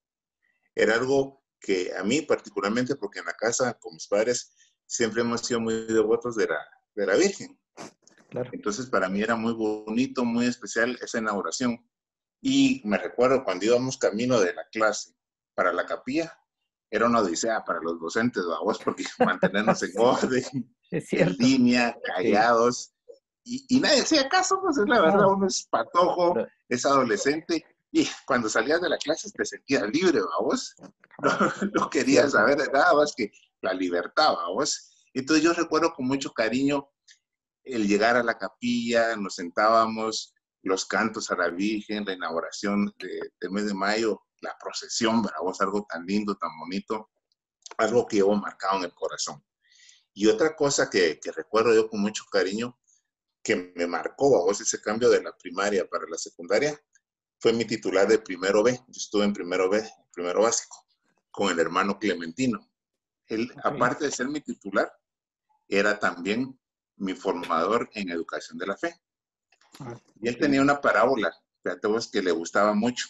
Era 0.75 0.95
algo 0.97 1.43
que 1.59 1.95
a 1.97 2.03
mí 2.03 2.21
particularmente, 2.21 2.95
porque 2.97 3.21
en 3.21 3.25
la 3.25 3.33
casa 3.33 3.73
con 3.81 3.95
mis 3.95 4.07
padres 4.07 4.53
siempre 4.85 5.23
hemos 5.23 5.41
sido 5.41 5.61
muy 5.61 5.87
devotos 5.87 6.37
de 6.37 6.47
la, 6.47 6.59
de 6.95 7.07
la 7.07 7.17
Virgen. 7.17 7.59
Entonces 8.53 8.85
para 8.87 9.09
mí 9.09 9.23
era 9.23 9.35
muy 9.35 9.55
bonito, 9.55 10.23
muy 10.23 10.45
especial 10.45 10.99
esa 11.01 11.21
inauguración. 11.21 11.79
Y 12.43 12.83
me 12.85 12.99
recuerdo 12.99 13.45
cuando 13.45 13.65
íbamos 13.65 13.97
camino 13.97 14.39
de 14.39 14.53
la 14.53 14.67
clase 14.71 15.15
para 15.55 15.73
la 15.73 15.87
capilla, 15.87 16.39
era 16.91 17.07
una 17.07 17.21
odisea 17.21 17.65
para 17.65 17.81
los 17.81 17.99
docentes, 17.99 18.45
vamos, 18.45 18.79
porque 18.79 19.05
mantenernos 19.19 19.83
en 19.83 19.93
orden, 19.97 20.77
en 20.93 21.37
línea, 21.39 21.97
callados 22.05 22.93
y, 23.45 23.81
nadie 23.81 24.03
hacía 24.03 24.29
caso, 24.29 24.61
pues 24.61 24.79
es 24.79 24.87
la 24.87 25.01
verdad, 25.01 25.27
uno 25.27 25.47
es 25.47 25.67
patojo, 25.69 26.35
es 26.69 26.87
adolescente, 26.87 27.65
y 27.91 28.09
cuando 28.27 28.49
salías 28.49 28.81
de 28.81 28.89
la 28.89 28.99
clase 28.99 29.31
te 29.31 29.45
sentías 29.45 29.85
libre, 29.89 30.21
vos. 30.41 30.75
No, 31.75 31.91
querías 31.91 32.33
saber 32.33 32.59
nada 32.73 32.95
más 32.95 33.15
que 33.17 33.31
la 33.61 33.73
libertad, 33.75 34.35
vos. 34.55 34.91
Entonces 35.15 35.45
yo 35.45 35.53
recuerdo 35.53 35.93
con 35.93 36.07
mucho 36.07 36.33
cariño 36.33 36.89
el 37.65 37.87
llegar 37.87 38.17
a 38.17 38.25
la 38.25 38.39
capilla, 38.39 39.15
nos 39.17 39.37
sentábamos, 39.37 40.35
los 40.63 40.87
cantos 40.87 41.31
a 41.31 41.37
la 41.37 41.49
Virgen, 41.49 42.05
la 42.05 42.15
inauguración 42.15 42.93
del 42.99 43.51
mes 43.51 43.67
de 43.67 43.75
mayo, 43.75 44.23
la 44.41 44.57
procesión, 44.59 45.23
vos, 45.23 45.61
algo 45.61 45.87
tan 45.89 46.07
lindo, 46.07 46.35
tan 46.37 46.51
bonito, 46.59 47.11
algo 47.79 48.07
que 48.07 48.17
llevo 48.17 48.35
marcado 48.37 48.79
en 48.79 48.85
el 48.85 48.95
corazón. 48.95 49.45
Y 50.15 50.27
otra 50.27 50.55
cosa 50.55 50.91
que, 50.91 51.19
que 51.21 51.33
recuerdo 51.33 51.75
yo 51.75 51.89
con 51.89 52.01
mucho 52.01 52.25
cariño 52.31 52.79
que 53.43 53.73
me 53.75 53.87
marcó 53.87 54.37
a 54.37 54.45
vos 54.45 54.61
ese 54.61 54.81
cambio 54.81 55.11
de 55.11 55.23
la 55.23 55.37
primaria 55.37 55.87
para 55.89 56.07
la 56.09 56.17
secundaria 56.17 56.81
fue 57.41 57.53
mi 57.53 57.65
titular 57.65 58.07
de 58.07 58.19
primero 58.19 58.63
B. 58.63 58.73
Yo 58.73 58.97
estuve 58.97 59.25
en 59.25 59.33
primero 59.33 59.69
B, 59.69 59.83
primero 60.13 60.43
básico, 60.43 60.87
con 61.31 61.51
el 61.51 61.59
hermano 61.59 61.99
Clementino. 61.99 62.71
Él, 63.27 63.53
aparte 63.65 64.05
de 64.05 64.13
ser 64.13 64.29
mi 64.29 64.41
titular, 64.41 64.93
era 65.67 65.99
también 65.99 66.57
mi 66.97 67.15
formador 67.15 67.91
en 67.95 68.11
educación 68.11 68.59
de 68.59 68.67
la 68.67 68.77
fe. 68.77 68.95
Ah, 69.81 69.99
y 70.21 70.29
él 70.29 70.39
tenía 70.39 70.63
una 70.63 70.81
parábola, 70.81 71.35
fíjate 71.65 71.89
vos, 71.89 72.09
que 72.11 72.23
le 72.23 72.31
gustaba 72.31 72.75
mucho, 72.75 73.09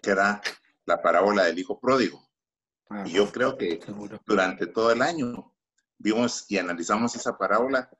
que 0.00 0.10
era 0.10 0.40
la 0.86 1.02
parábola 1.02 1.44
del 1.44 1.58
hijo 1.58 1.78
pródigo. 1.78 2.26
y 3.04 3.12
yo 3.12 3.30
creo 3.30 3.58
que 3.58 3.78
durante 4.24 4.66
todo 4.68 4.90
el 4.90 5.02
año 5.02 5.52
vimos 5.98 6.46
y 6.48 6.58
analizamos 6.58 7.14
esa 7.16 7.36
parábola 7.36 7.90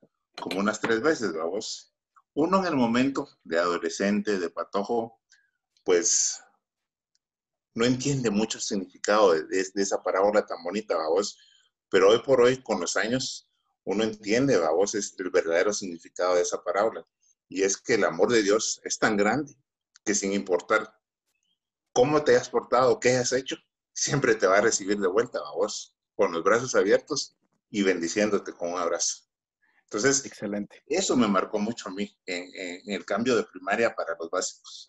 como 0.40 0.60
unas 0.60 0.80
tres 0.80 1.00
veces, 1.02 1.32
vamos. 1.32 1.92
Uno 2.34 2.58
en 2.58 2.66
el 2.66 2.76
momento 2.76 3.28
de 3.42 3.58
adolescente, 3.58 4.38
de 4.38 4.50
patojo, 4.50 5.20
pues 5.84 6.40
no 7.74 7.84
entiende 7.84 8.30
mucho 8.30 8.58
el 8.58 8.62
significado 8.62 9.32
de, 9.32 9.66
esa 9.74 10.02
parábola 10.02 10.46
tan 10.46 10.62
bonita, 10.62 10.96
vamos. 10.96 11.38
Pero 11.90 12.10
hoy 12.10 12.20
por 12.22 12.40
hoy, 12.40 12.62
con 12.62 12.80
los 12.80 12.96
años, 12.96 13.50
uno 13.84 14.04
entiende, 14.04 14.56
vamos, 14.58 14.94
es 14.94 15.14
el 15.18 15.30
verdadero 15.30 15.72
significado 15.72 16.36
de 16.36 16.42
esa 16.42 16.62
parábola. 16.62 17.06
Y 17.48 17.62
es 17.62 17.76
que 17.76 17.94
el 17.94 18.04
amor 18.04 18.30
de 18.30 18.42
Dios 18.42 18.80
es 18.84 18.98
tan 18.98 19.16
grande 19.16 19.54
que 20.04 20.14
sin 20.14 20.32
importar 20.32 20.94
cómo 21.92 22.22
te 22.22 22.36
has 22.36 22.48
portado, 22.48 23.00
qué 23.00 23.16
has 23.16 23.32
hecho, 23.32 23.56
siempre 23.92 24.34
te 24.34 24.46
va 24.46 24.58
a 24.58 24.62
recibir 24.62 24.98
de 25.00 25.08
vuelta, 25.08 25.40
vamos, 25.40 25.96
con 26.14 26.32
los 26.32 26.44
brazos 26.44 26.74
abiertos 26.74 27.37
y 27.70 27.82
bendiciéndote 27.82 28.52
con 28.52 28.72
un 28.72 28.80
abrazo. 28.80 29.28
Entonces, 29.84 30.24
Excelente. 30.26 30.82
eso 30.86 31.16
me 31.16 31.28
marcó 31.28 31.58
mucho 31.58 31.88
a 31.88 31.92
mí 31.92 32.14
en, 32.26 32.92
el 32.92 33.04
cambio 33.06 33.36
de 33.36 33.44
primaria 33.44 33.94
para 33.94 34.14
los 34.18 34.28
básicos. 34.28 34.86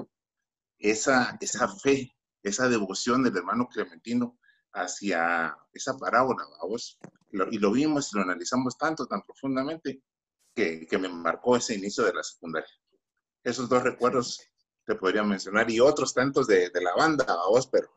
Esa, 0.77 1.37
esa 1.39 1.67
fe, 1.69 2.15
esa 2.43 2.67
devoción 2.67 3.23
del 3.23 3.37
hermano 3.37 3.67
Clementino 3.67 4.37
hacia 4.73 5.57
esa 5.73 5.97
parábola, 5.97 6.43
vos, 6.67 6.99
y 7.31 7.57
lo 7.57 7.71
vimos 7.71 8.11
y 8.11 8.17
lo 8.17 8.23
analizamos 8.23 8.77
tanto, 8.77 9.07
tan 9.07 9.21
profundamente, 9.23 10.03
que, 10.53 10.85
que, 10.85 10.97
me 10.97 11.07
marcó 11.07 11.55
ese 11.55 11.75
inicio 11.75 12.03
de 12.03 12.13
la 12.13 12.23
secundaria. 12.23 12.69
Esos 13.43 13.69
dos 13.69 13.83
recuerdos 13.83 14.41
te 14.85 14.95
podría 14.95 15.23
mencionar 15.23 15.69
y 15.71 15.79
otros 15.79 16.13
tantos 16.13 16.47
de, 16.47 16.69
de 16.69 16.81
la 16.81 16.93
banda, 16.95 17.25
vos, 17.47 17.67
pero. 17.67 17.89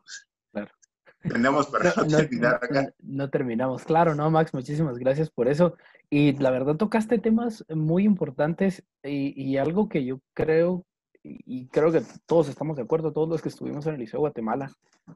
Tenemos 1.27 1.67
para 1.67 1.93
no, 1.95 2.17
terminar 2.17 2.55
acá. 2.55 2.93
No, 3.01 3.29
terminamos, 3.29 3.83
claro, 3.83 4.15
no, 4.15 4.29
Max, 4.29 4.53
muchísimas 4.53 4.97
gracias 4.97 5.29
por 5.29 5.47
eso. 5.47 5.75
Y 6.09 6.33
la 6.33 6.51
verdad 6.51 6.75
tocaste 6.75 7.17
temas 7.17 7.65
muy 7.69 8.03
importantes 8.03 8.83
y, 9.03 9.33
y 9.41 9.57
algo 9.57 9.89
que 9.89 10.05
yo 10.05 10.19
creo 10.33 10.85
y 11.23 11.67
creo 11.67 11.91
que 11.91 12.01
todos 12.25 12.49
estamos 12.49 12.75
de 12.75 12.83
acuerdo, 12.83 13.13
todos 13.13 13.29
los 13.29 13.41
que 13.41 13.49
estuvimos 13.49 13.85
en 13.85 13.93
el 13.93 14.01
Liceo 14.01 14.19
de 14.19 14.23
Guatemala, 14.23 14.71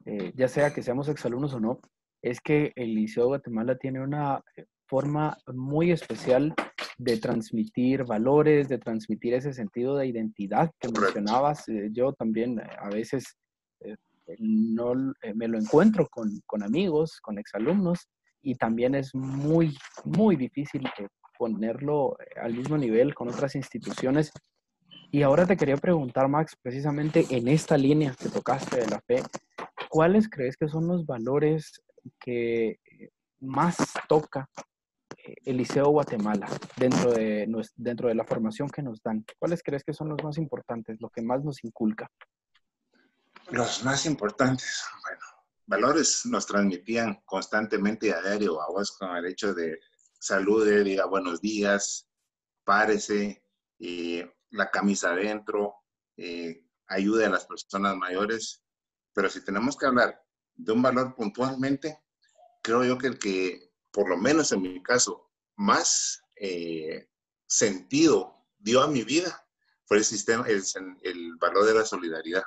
eh, 0.06 0.32
ya 0.34 0.48
sea 0.48 0.72
que 0.72 0.82
seamos 0.82 1.08
exalumnos 1.08 1.52
o 1.54 1.60
no, 1.60 1.80
es 2.22 2.40
que 2.40 2.72
el 2.76 2.94
Liceo 2.94 3.24
de 3.24 3.28
Guatemala 3.28 3.76
tiene 3.76 4.00
una 4.00 4.42
forma 4.86 5.36
muy 5.52 5.90
especial 5.90 6.54
de 6.96 7.18
transmitir 7.18 8.04
valores, 8.04 8.68
de 8.68 8.78
transmitir 8.78 9.34
ese 9.34 9.52
sentido 9.52 9.96
de 9.96 10.06
identidad 10.06 10.70
que 10.80 10.88
mencionabas. 10.88 11.68
Eh, 11.68 11.90
yo 11.92 12.12
también 12.14 12.58
eh, 12.58 12.66
a 12.78 12.88
veces 12.88 13.36
no 14.38 14.94
me 15.34 15.48
lo 15.48 15.58
encuentro 15.58 16.06
con, 16.08 16.40
con, 16.46 16.62
amigos, 16.62 17.20
con 17.20 17.38
exalumnos, 17.38 18.08
y 18.42 18.54
también 18.54 18.94
es 18.94 19.14
muy, 19.14 19.76
muy 20.04 20.36
difícil 20.36 20.88
ponerlo 21.38 22.16
al 22.40 22.54
mismo 22.54 22.76
nivel 22.76 23.14
con 23.14 23.28
otras 23.28 23.54
instituciones 23.54 24.32
y 25.10 25.22
ahora 25.22 25.46
te 25.46 25.56
quería 25.56 25.78
preguntar, 25.78 26.28
Max, 26.28 26.54
precisamente 26.60 27.24
en 27.30 27.48
esta 27.48 27.78
línea 27.78 28.14
que 28.18 28.28
tocaste 28.28 28.80
de 28.80 28.88
la 28.88 29.00
fe, 29.00 29.22
¿cuáles 29.88 30.28
crees 30.28 30.56
que 30.56 30.68
son 30.68 30.86
los 30.86 31.06
valores 31.06 31.82
que 32.20 32.78
más 33.40 33.76
toca 34.06 34.50
eh, 35.16 35.34
el 35.46 35.56
Liceo 35.56 35.88
Guatemala 35.88 36.46
dentro 36.76 37.12
de, 37.12 37.50
dentro 37.76 38.08
de 38.08 38.14
la 38.14 38.24
formación 38.24 38.68
que 38.68 38.82
nos 38.82 39.02
dan? 39.02 39.24
¿Cuáles 39.38 39.62
crees 39.62 39.82
que 39.82 39.94
son 39.94 40.10
los 40.10 40.22
más 40.22 40.36
importantes, 40.36 41.00
lo 41.00 41.08
que 41.08 41.22
más 41.22 41.42
nos 41.42 41.64
inculca? 41.64 42.10
Los 43.50 43.82
más 43.82 44.04
importantes, 44.04 44.84
bueno, 45.02 45.24
valores 45.66 46.26
nos 46.26 46.44
transmitían 46.44 47.22
constantemente 47.24 48.12
a 48.12 48.20
diario 48.20 48.60
a 48.60 48.68
vos 48.68 48.92
con 48.92 49.16
el 49.16 49.24
hecho 49.24 49.54
de 49.54 49.80
salude, 50.20 50.84
diga 50.84 51.06
buenos 51.06 51.40
días, 51.40 52.10
párese, 52.64 53.42
la 54.50 54.70
camisa 54.70 55.12
adentro, 55.12 55.76
eh, 56.18 56.62
ayude 56.88 57.24
a 57.24 57.30
las 57.30 57.46
personas 57.46 57.96
mayores, 57.96 58.62
pero 59.14 59.30
si 59.30 59.42
tenemos 59.42 59.78
que 59.78 59.86
hablar 59.86 60.22
de 60.54 60.72
un 60.72 60.82
valor 60.82 61.14
puntualmente, 61.14 61.98
creo 62.62 62.84
yo 62.84 62.98
que 62.98 63.06
el 63.06 63.18
que, 63.18 63.72
por 63.90 64.10
lo 64.10 64.18
menos 64.18 64.52
en 64.52 64.60
mi 64.60 64.82
caso, 64.82 65.30
más 65.56 66.22
eh, 66.36 67.08
sentido 67.46 68.46
dio 68.58 68.82
a 68.82 68.88
mi 68.88 69.04
vida 69.04 69.42
fue 69.86 69.96
el 69.96 70.04
sistema, 70.04 70.46
el, 70.46 70.62
el 71.02 71.36
valor 71.36 71.64
de 71.64 71.74
la 71.74 71.84
solidaridad. 71.86 72.42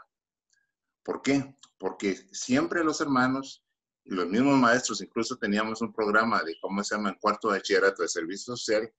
¿Por 1.03 1.21
qué? 1.21 1.55
Porque 1.77 2.15
siempre 2.31 2.83
los 2.83 3.01
hermanos 3.01 3.63
los 4.05 4.27
mismos 4.27 4.57
maestros, 4.57 5.01
incluso 5.01 5.37
teníamos 5.37 5.81
un 5.81 5.93
programa 5.93 6.43
de, 6.43 6.57
¿cómo 6.59 6.83
se 6.83 6.95
llama?, 6.95 7.09
en 7.09 7.15
cuarto 7.15 7.49
de 7.49 7.59
bachillerato 7.59 8.01
de 8.01 8.09
servicio 8.09 8.55
social, 8.55 8.91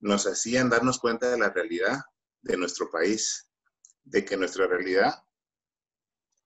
nos 0.00 0.26
hacían 0.26 0.68
darnos 0.68 0.98
cuenta 0.98 1.30
de 1.30 1.38
la 1.38 1.50
realidad 1.50 2.00
de 2.42 2.56
nuestro 2.56 2.90
país, 2.90 3.50
de 4.02 4.24
que 4.24 4.36
nuestra 4.36 4.66
realidad, 4.66 5.14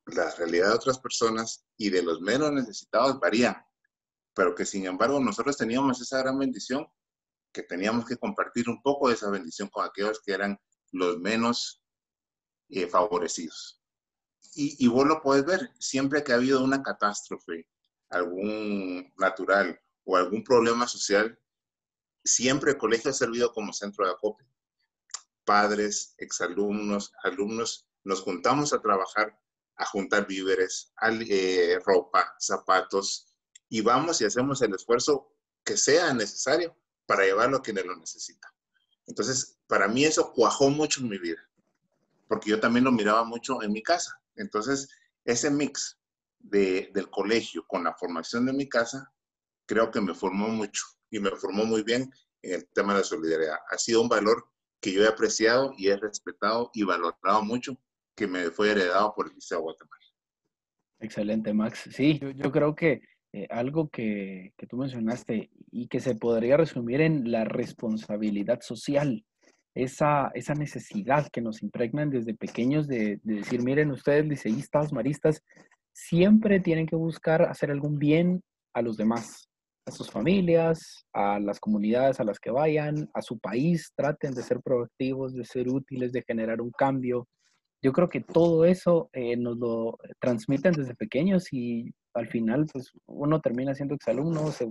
la 0.07 0.31
realidad 0.35 0.69
de 0.69 0.75
otras 0.75 0.99
personas 0.99 1.65
y 1.77 1.91
de 1.91 2.03
los 2.03 2.21
menos 2.21 2.53
necesitados 2.53 3.19
varían, 3.21 3.57
pero 4.35 4.55
que 4.55 4.67
sin 4.67 4.87
embargo 4.87 5.21
nosotros 5.21 5.57
teníamos 5.57 6.01
esa 6.01 6.19
gran 6.19 6.39
bendición, 6.39 6.87
que 7.53 7.63
teníamos 7.63 8.05
que 8.05 8.17
compartir 8.17 8.69
un 8.69 8.83
poco 8.83 9.09
de 9.09 9.15
esa 9.15 9.31
bendición 9.31 9.69
con 9.69 9.85
aquellos 9.85 10.21
que 10.21 10.33
eran 10.33 10.59
los 10.91 11.19
menos 11.19 11.83
eh, 12.69 12.89
favorecidos. 12.89 13.81
Y, 14.55 14.77
y 14.85 14.89
vos 14.89 15.07
lo 15.07 15.21
puedes 15.21 15.45
ver, 15.45 15.73
siempre 15.79 16.23
que 16.23 16.33
ha 16.33 16.37
habido 16.37 16.63
una 16.63 16.83
catástrofe, 16.83 17.69
algún 18.11 19.13
natural 19.19 19.81
o 20.05 20.17
algún 20.17 20.45
problema 20.45 20.87
social, 20.87 21.39
siempre 22.23 22.73
el 22.73 22.79
colegio 22.79 23.11
ha 23.11 23.15
servido 23.15 23.53
como 23.53 23.73
centro 23.73 24.07
de 24.07 24.13
acopio 24.13 24.47
padres, 25.45 26.15
exalumnos, 26.19 27.13
alumnos, 27.23 27.89
nos 28.03 28.23
juntamos 28.23 28.73
a 28.73 28.81
trabajar, 28.81 29.39
a 29.77 29.87
juntar 29.87 30.27
víveres, 30.27 30.93
eh, 31.29 31.79
ropa, 31.85 32.35
zapatos, 32.39 33.37
y 33.69 33.81
vamos 33.81 34.21
y 34.21 34.25
hacemos 34.25 34.63
el 34.63 34.75
esfuerzo 34.75 35.33
que 35.65 35.77
sea 35.77 36.13
necesario 36.13 36.77
para 37.07 37.25
llevarlo 37.25 37.59
a 37.59 37.63
quienes 37.63 37.87
lo 37.87 37.97
necesita. 37.97 38.53
Entonces, 39.07 39.59
para 39.67 39.89
mí 39.89 40.05
eso 40.05 40.33
cuajó 40.33 40.71
mucho 40.71 41.01
en 41.01 41.09
mi 41.09 41.19
vida, 41.19 41.41
porque 42.29 42.51
yo 42.51 42.61
también 42.61 42.85
lo 42.85 42.93
miraba 42.93 43.25
mucho 43.25 43.63
en 43.63 43.73
mi 43.73 43.83
casa. 43.83 44.19
Entonces, 44.37 44.89
ese 45.25 45.51
mix 45.51 45.99
del 46.39 47.11
colegio 47.11 47.65
con 47.67 47.85
la 47.85 47.95
formación 47.95 48.47
de 48.47 48.53
mi 48.53 48.69
casa, 48.69 49.11
creo 49.67 49.91
que 49.91 50.01
me 50.01 50.15
formó 50.15 50.49
mucho 50.49 50.85
y 51.11 51.19
me 51.19 51.31
formó 51.31 51.65
muy 51.65 51.83
bien 51.83 52.11
en 52.43 52.55
el 52.55 52.69
tema 52.75 52.93
de 52.93 53.01
la 53.01 53.05
solidaridad. 53.05 53.57
Ha 53.71 53.79
sido 53.79 54.03
un 54.03 54.09
valor 54.09 54.47
que 54.81 54.93
yo 54.93 55.03
he 55.03 55.09
apreciado 55.09 55.73
y 55.79 55.89
he 55.89 55.97
respetado 55.97 56.71
y 56.75 56.83
valorado 56.83 57.43
mucho, 57.43 57.79
que 58.15 58.27
me 58.27 58.51
fue 58.51 58.73
heredado 58.73 59.15
por 59.15 59.29
el 59.29 59.35
Liceo 59.35 59.61
Guatemala. 59.61 60.05
Excelente, 61.01 61.53
Max. 61.55 61.89
Sí, 61.91 62.21
yo, 62.37 62.53
creo 62.53 62.75
que 62.75 63.01
eh, 63.33 63.47
algo 63.51 63.89
que, 63.89 64.53
que, 64.57 64.67
tú 64.67 64.77
mencionaste 64.77 65.51
y 65.71 65.89
que 65.89 66.01
se 66.01 66.15
podría 66.15 66.57
resumir 66.57 67.01
en 67.01 67.31
la 67.31 67.45
responsabilidad 67.45 68.61
social, 68.61 69.25
esa, 69.75 70.31
esa 70.35 70.55
necesidad 70.55 71.29
que 71.33 71.41
nos 71.41 71.63
impregnan 71.63 72.11
desde 72.11 72.35
pequeños 72.35 72.87
de, 72.87 73.21
de 73.23 73.35
decir, 73.35 73.63
miren 73.63 73.91
ustedes, 73.91 74.27
liceístas, 74.27 74.93
maristas, 74.93 75.43
siempre 75.93 76.61
tienen 76.61 76.87
que 76.87 76.97
buscar 76.97 77.43
hacer 77.43 77.71
algún 77.71 77.99
bien 77.99 78.43
a 78.75 78.83
los 78.83 78.97
demás, 78.97 79.49
a 79.87 79.91
sus 79.91 80.11
familias, 80.11 81.07
a 81.13 81.39
las 81.39 81.61
comunidades 81.61 82.21
a 82.21 82.25
las 82.25 82.39
que 82.39 82.51
vayan, 82.51 83.09
a 83.15 83.23
su 83.23 83.39
país, 83.39 83.93
traten 83.97 84.35
de 84.35 84.43
ser 84.43 84.61
proactivos, 84.61 85.35
de 85.35 85.45
ser 85.45 85.69
útiles, 85.69 86.13
de 86.13 86.23
generar 86.23 86.61
un 86.61 86.71
cambio. 86.71 87.29
Yo 87.83 87.93
creo 87.93 88.09
que 88.09 88.21
todo 88.21 88.65
eso 88.65 89.11
eh, 89.13 89.37
nos 89.37 89.59
lo 89.59 89.99
transmiten 90.21 90.73
desde 90.73 90.95
pequeños 90.95 91.53
y 91.53 91.93
al 92.15 92.29
final 92.29 92.67
pues 92.73 92.93
uno 93.07 93.41
termina 93.41 93.75
siendo 93.75 93.95
exalumno, 93.95 94.51
se 94.53 94.69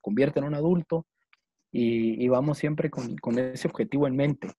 convierte 0.00 0.38
en 0.38 0.46
un 0.46 0.54
adulto 0.54 1.06
y, 1.72 2.28
vamos 2.28 2.58
siempre 2.58 2.90
con, 2.90 3.16
con, 3.16 3.38
ese 3.38 3.66
objetivo 3.66 4.06
en 4.06 4.14
mente, 4.14 4.52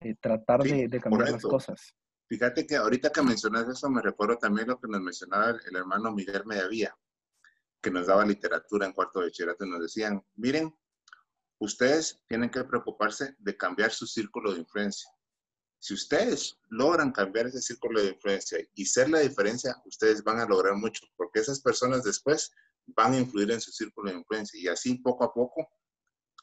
eh, 0.00 0.14
tratar 0.20 0.62
de, 0.62 0.88
de, 0.88 1.00
cambiar 1.00 1.30
las 1.30 1.42
cosas. 1.42 1.92
Fíjate 2.28 2.66
que 2.66 2.76
ahorita 2.76 3.10
que 3.10 3.22
mencionas 3.22 3.68
eso 3.68 3.90
me 3.90 4.00
recuerdo 4.00 4.38
también 4.38 4.68
lo 4.68 4.78
que 4.78 4.88
nos 4.88 5.00
mencionaba 5.00 5.50
el, 5.50 5.60
el 5.68 5.76
hermano 5.76 6.12
Miguel 6.12 6.42
Medavía 6.46 6.96
que 7.86 7.90
nos 7.92 8.08
daba 8.08 8.26
literatura 8.26 8.84
en 8.84 8.92
cuarto 8.92 9.20
de 9.20 9.26
bachillerato 9.26 9.64
nos 9.64 9.80
decían, 9.80 10.20
miren, 10.34 10.76
ustedes 11.60 12.20
tienen 12.26 12.50
que 12.50 12.64
preocuparse 12.64 13.36
de 13.38 13.56
cambiar 13.56 13.92
su 13.92 14.08
círculo 14.08 14.52
de 14.52 14.58
influencia. 14.58 15.08
Si 15.78 15.94
ustedes 15.94 16.58
logran 16.68 17.12
cambiar 17.12 17.46
ese 17.46 17.60
círculo 17.62 18.00
de 18.00 18.08
influencia 18.08 18.58
y 18.74 18.84
ser 18.86 19.08
la 19.08 19.20
diferencia, 19.20 19.76
ustedes 19.84 20.24
van 20.24 20.40
a 20.40 20.46
lograr 20.46 20.74
mucho, 20.74 21.06
porque 21.16 21.38
esas 21.38 21.60
personas 21.60 22.02
después 22.02 22.50
van 22.86 23.12
a 23.12 23.18
influir 23.18 23.52
en 23.52 23.60
su 23.60 23.70
círculo 23.70 24.10
de 24.10 24.16
influencia 24.18 24.60
y 24.60 24.66
así 24.66 24.96
poco 24.96 25.22
a 25.22 25.32
poco 25.32 25.68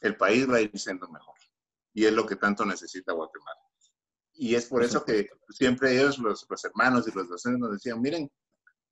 el 0.06 0.16
país 0.16 0.48
va 0.48 0.56
a 0.56 0.60
ir 0.60 0.78
siendo 0.78 1.08
mejor. 1.08 1.34
Y 1.92 2.04
es 2.04 2.12
lo 2.12 2.26
que 2.26 2.36
tanto 2.36 2.64
necesita 2.64 3.12
Guatemala. 3.12 3.60
Y 4.34 4.54
es 4.54 4.66
por 4.66 4.82
eso 4.82 5.04
que 5.04 5.28
siempre 5.50 5.92
ellos, 5.92 6.18
los, 6.18 6.44
los 6.48 6.64
hermanos 6.64 7.06
y 7.06 7.12
los 7.12 7.28
docentes 7.28 7.60
nos 7.60 7.72
decían, 7.72 8.00
miren, 8.00 8.30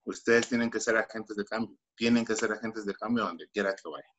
ustedes 0.05 0.49
tienen 0.49 0.71
que 0.71 0.81
ser 0.81 0.97
agentes 0.97 1.37
de 1.37 1.45
cambio, 1.45 1.77
tienen 1.97 2.25
que 2.25 2.37
ser 2.37 2.53
agentes 2.53 2.85
de 2.85 2.95
cambio 2.95 3.25
donde 3.25 3.49
quiera 3.49 3.75
que 3.75 3.89
vayan. 3.89 4.11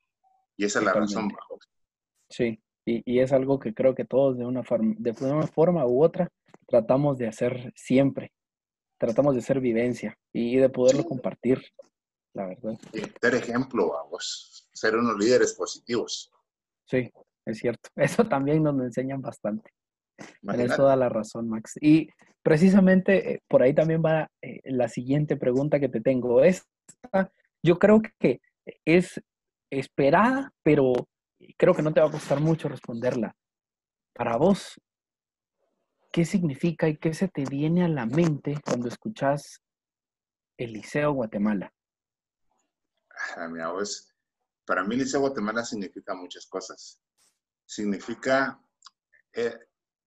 Y 0.58 0.66
esa 0.66 0.80
es 0.80 0.86
la 0.86 0.94
razón. 0.94 1.32
Sí, 2.30 2.62
y, 2.86 3.02
y, 3.12 3.20
es 3.20 3.32
algo 3.32 3.60
que 3.60 3.74
creo 3.74 3.96
que 3.96 4.06
todos 4.06 4.38
de 4.38 4.46
una, 4.46 4.64
forma, 4.64 4.96
de 4.98 5.16
una 5.22 5.48
forma 5.48 5.86
u 5.86 6.04
otra 6.04 6.30
tratamos 6.68 7.18
de 7.18 7.28
hacer 7.28 7.72
siempre. 7.76 8.34
Tratamos 9.00 9.36
de 9.36 9.42
ser 9.42 9.60
vivencia 9.60 10.18
y 10.32 10.58
de 10.58 10.70
poderlo 10.70 11.04
compartir, 11.04 11.62
la 12.34 12.48
verdad. 12.48 12.78
ser 13.22 13.36
ejemplo, 13.36 13.90
vamos, 13.90 14.70
ser 14.74 14.96
unos 14.96 15.18
líderes 15.18 15.54
positivos. 15.54 16.32
Sí, 16.86 17.12
es 17.46 17.58
cierto. 17.58 17.90
Eso 17.96 18.26
también 18.26 18.64
nos 18.64 18.76
lo 18.76 18.84
enseñan 18.84 19.22
bastante. 19.22 19.72
Tienes 20.42 20.76
toda 20.76 20.96
la 20.96 21.10
razón, 21.10 21.50
Max. 21.50 21.74
Y 21.82 22.10
precisamente 22.42 23.34
eh, 23.34 23.42
por 23.48 23.64
ahí 23.64 23.74
también 23.74 24.02
va 24.06 24.30
eh, 24.42 24.62
la 24.66 24.88
siguiente 24.88 25.38
pregunta 25.38 25.80
que 25.80 25.90
te 25.90 26.02
tengo. 26.02 26.44
Esta, 26.44 27.32
yo 27.64 27.80
creo 27.80 28.02
que 28.20 28.42
es 28.86 29.22
esperada, 29.72 30.52
pero 30.62 30.94
creo 31.58 31.74
que 31.74 31.82
no 31.82 31.94
te 31.94 32.02
va 32.02 32.08
a 32.08 32.12
costar 32.12 32.40
mucho 32.40 32.70
responderla. 32.70 33.36
Para 34.14 34.38
vos, 34.38 34.80
¿qué 36.12 36.26
significa 36.26 36.88
y 36.88 36.98
qué 36.98 37.14
se 37.14 37.28
te 37.28 37.44
viene 37.46 37.84
a 37.84 37.88
la 37.88 38.06
mente 38.06 38.56
cuando 38.64 38.88
escuchas 38.88 39.62
el 40.58 40.74
Liceo 40.74 41.14
Guatemala? 41.14 41.74
Ah, 43.36 43.48
para 44.66 44.84
mí 44.84 44.96
Liceo 44.96 45.22
Guatemala 45.22 45.64
significa 45.66 46.14
muchas 46.14 46.46
cosas. 46.46 47.02
Significa 47.66 48.62
eh, 49.34 49.58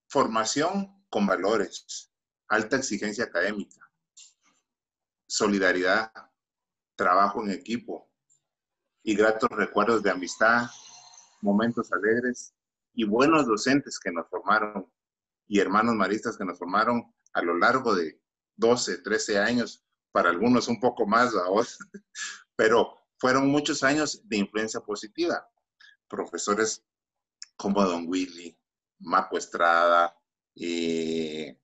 formación 0.09 1.05
con 1.09 1.27
valores, 1.27 2.11
alta 2.49 2.77
exigencia 2.77 3.25
académica, 3.25 3.81
solidaridad, 5.27 6.13
trabajo 6.95 7.43
en 7.43 7.51
equipo 7.51 8.11
y 9.03 9.15
gratos 9.15 9.51
recuerdos 9.51 10.03
de 10.03 10.11
amistad, 10.11 10.69
momentos 11.43 11.93
alegres 11.93 12.55
y 12.93 13.05
buenos 13.05 13.47
docentes 13.47 13.99
que 13.99 14.11
nos 14.11 14.29
formaron 14.29 14.91
y 15.47 15.61
hermanos 15.61 15.95
maristas 15.95 16.37
que 16.37 16.45
nos 16.45 16.59
formaron 16.59 17.15
a 17.33 17.43
lo 17.43 17.57
largo 17.57 17.95
de 17.95 18.21
12, 18.57 18.99
13 18.99 19.39
años, 19.39 19.85
para 20.13 20.31
algunos 20.31 20.69
un 20.69 20.81
poco 20.81 21.07
más, 21.07 21.35
vos, 21.35 21.79
pero 22.57 23.06
fueron 23.19 23.49
muchos 23.49 23.83
años 23.83 24.21
de 24.25 24.39
influencia 24.39 24.81
positiva. 24.81 25.49
Profesores 26.09 26.85
como 27.57 27.83
Don 27.85 28.07
Willy, 28.07 28.57
Marco 29.01 29.39
Estrada, 29.39 30.17
eh, 30.55 31.59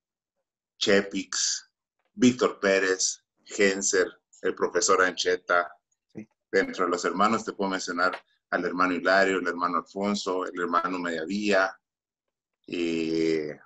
Chepix, 0.78 1.71
Víctor 2.14 2.59
Pérez, 2.61 3.25
Genser, 3.44 4.09
el 4.42 4.54
profesor 4.54 5.02
Ancheta. 5.02 5.73
Dentro 6.50 6.85
de 6.85 6.90
los 6.90 7.04
hermanos 7.04 7.44
te 7.44 7.52
puedo 7.52 7.71
mencionar 7.71 8.21
al 8.50 8.64
hermano 8.64 8.94
Hilario, 8.94 9.38
el 9.38 9.47
hermano 9.47 9.78
Alfonso, 9.78 10.44
el 10.44 10.61
hermano 10.61 10.99
Mediavía, 10.99 11.75
eh, 12.66 13.59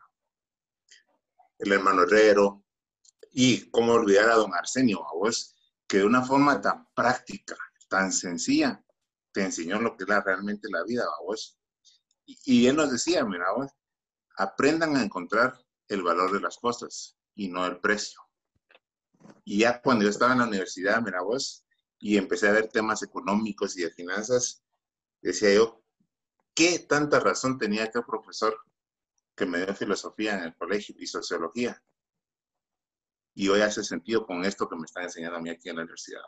el 1.58 1.72
hermano 1.72 2.02
Herrero, 2.02 2.64
y 3.32 3.68
cómo 3.70 3.92
olvidar 3.92 4.30
a 4.30 4.36
don 4.36 4.54
Arsenio, 4.54 5.06
a 5.06 5.12
vos, 5.12 5.54
que 5.86 5.98
de 5.98 6.04
una 6.04 6.22
forma 6.22 6.60
tan 6.60 6.86
práctica, 6.94 7.56
tan 7.88 8.12
sencilla, 8.12 8.82
te 9.32 9.44
enseñó 9.44 9.80
lo 9.80 9.96
que 9.96 10.04
es 10.04 10.24
realmente 10.24 10.68
la 10.70 10.84
vida, 10.84 11.04
vos. 11.24 11.58
Y, 12.24 12.38
y, 12.44 12.66
él 12.66 12.76
nos 12.76 12.90
decía, 12.90 13.24
mira 13.24 13.52
vos, 13.56 13.70
aprendan 14.36 14.96
a 14.96 15.02
encontrar 15.02 15.58
el 15.88 16.02
valor 16.02 16.32
de 16.32 16.40
las 16.40 16.58
cosas 16.58 17.16
y 17.34 17.48
no 17.48 17.64
el 17.66 17.80
precio. 17.80 18.20
Y 19.44 19.60
ya 19.60 19.80
cuando 19.80 20.04
yo 20.04 20.10
estaba 20.10 20.32
en 20.32 20.38
la 20.38 20.46
universidad, 20.46 21.02
mira 21.02 21.22
vos, 21.22 21.64
y 21.98 22.16
empecé 22.16 22.48
a 22.48 22.52
ver 22.52 22.68
temas 22.68 23.02
económicos 23.02 23.76
y 23.76 23.82
de 23.82 23.90
finanzas, 23.90 24.62
decía 25.20 25.54
yo, 25.54 25.82
¿qué 26.54 26.78
tanta 26.80 27.20
razón 27.20 27.58
tenía 27.58 27.84
aquel 27.84 28.04
profesor 28.04 28.56
que 29.34 29.46
me 29.46 29.58
dio 29.58 29.74
filosofía 29.74 30.34
en 30.38 30.44
el 30.44 30.56
colegio 30.56 30.94
y 30.98 31.06
sociología? 31.06 31.82
Y 33.34 33.48
hoy 33.48 33.60
hace 33.60 33.84
sentido 33.84 34.26
con 34.26 34.44
esto 34.44 34.68
que 34.68 34.76
me 34.76 34.84
están 34.86 35.04
enseñando 35.04 35.36
a 35.36 35.40
mí 35.40 35.50
aquí 35.50 35.68
en 35.68 35.76
la 35.76 35.82
universidad. 35.82 36.22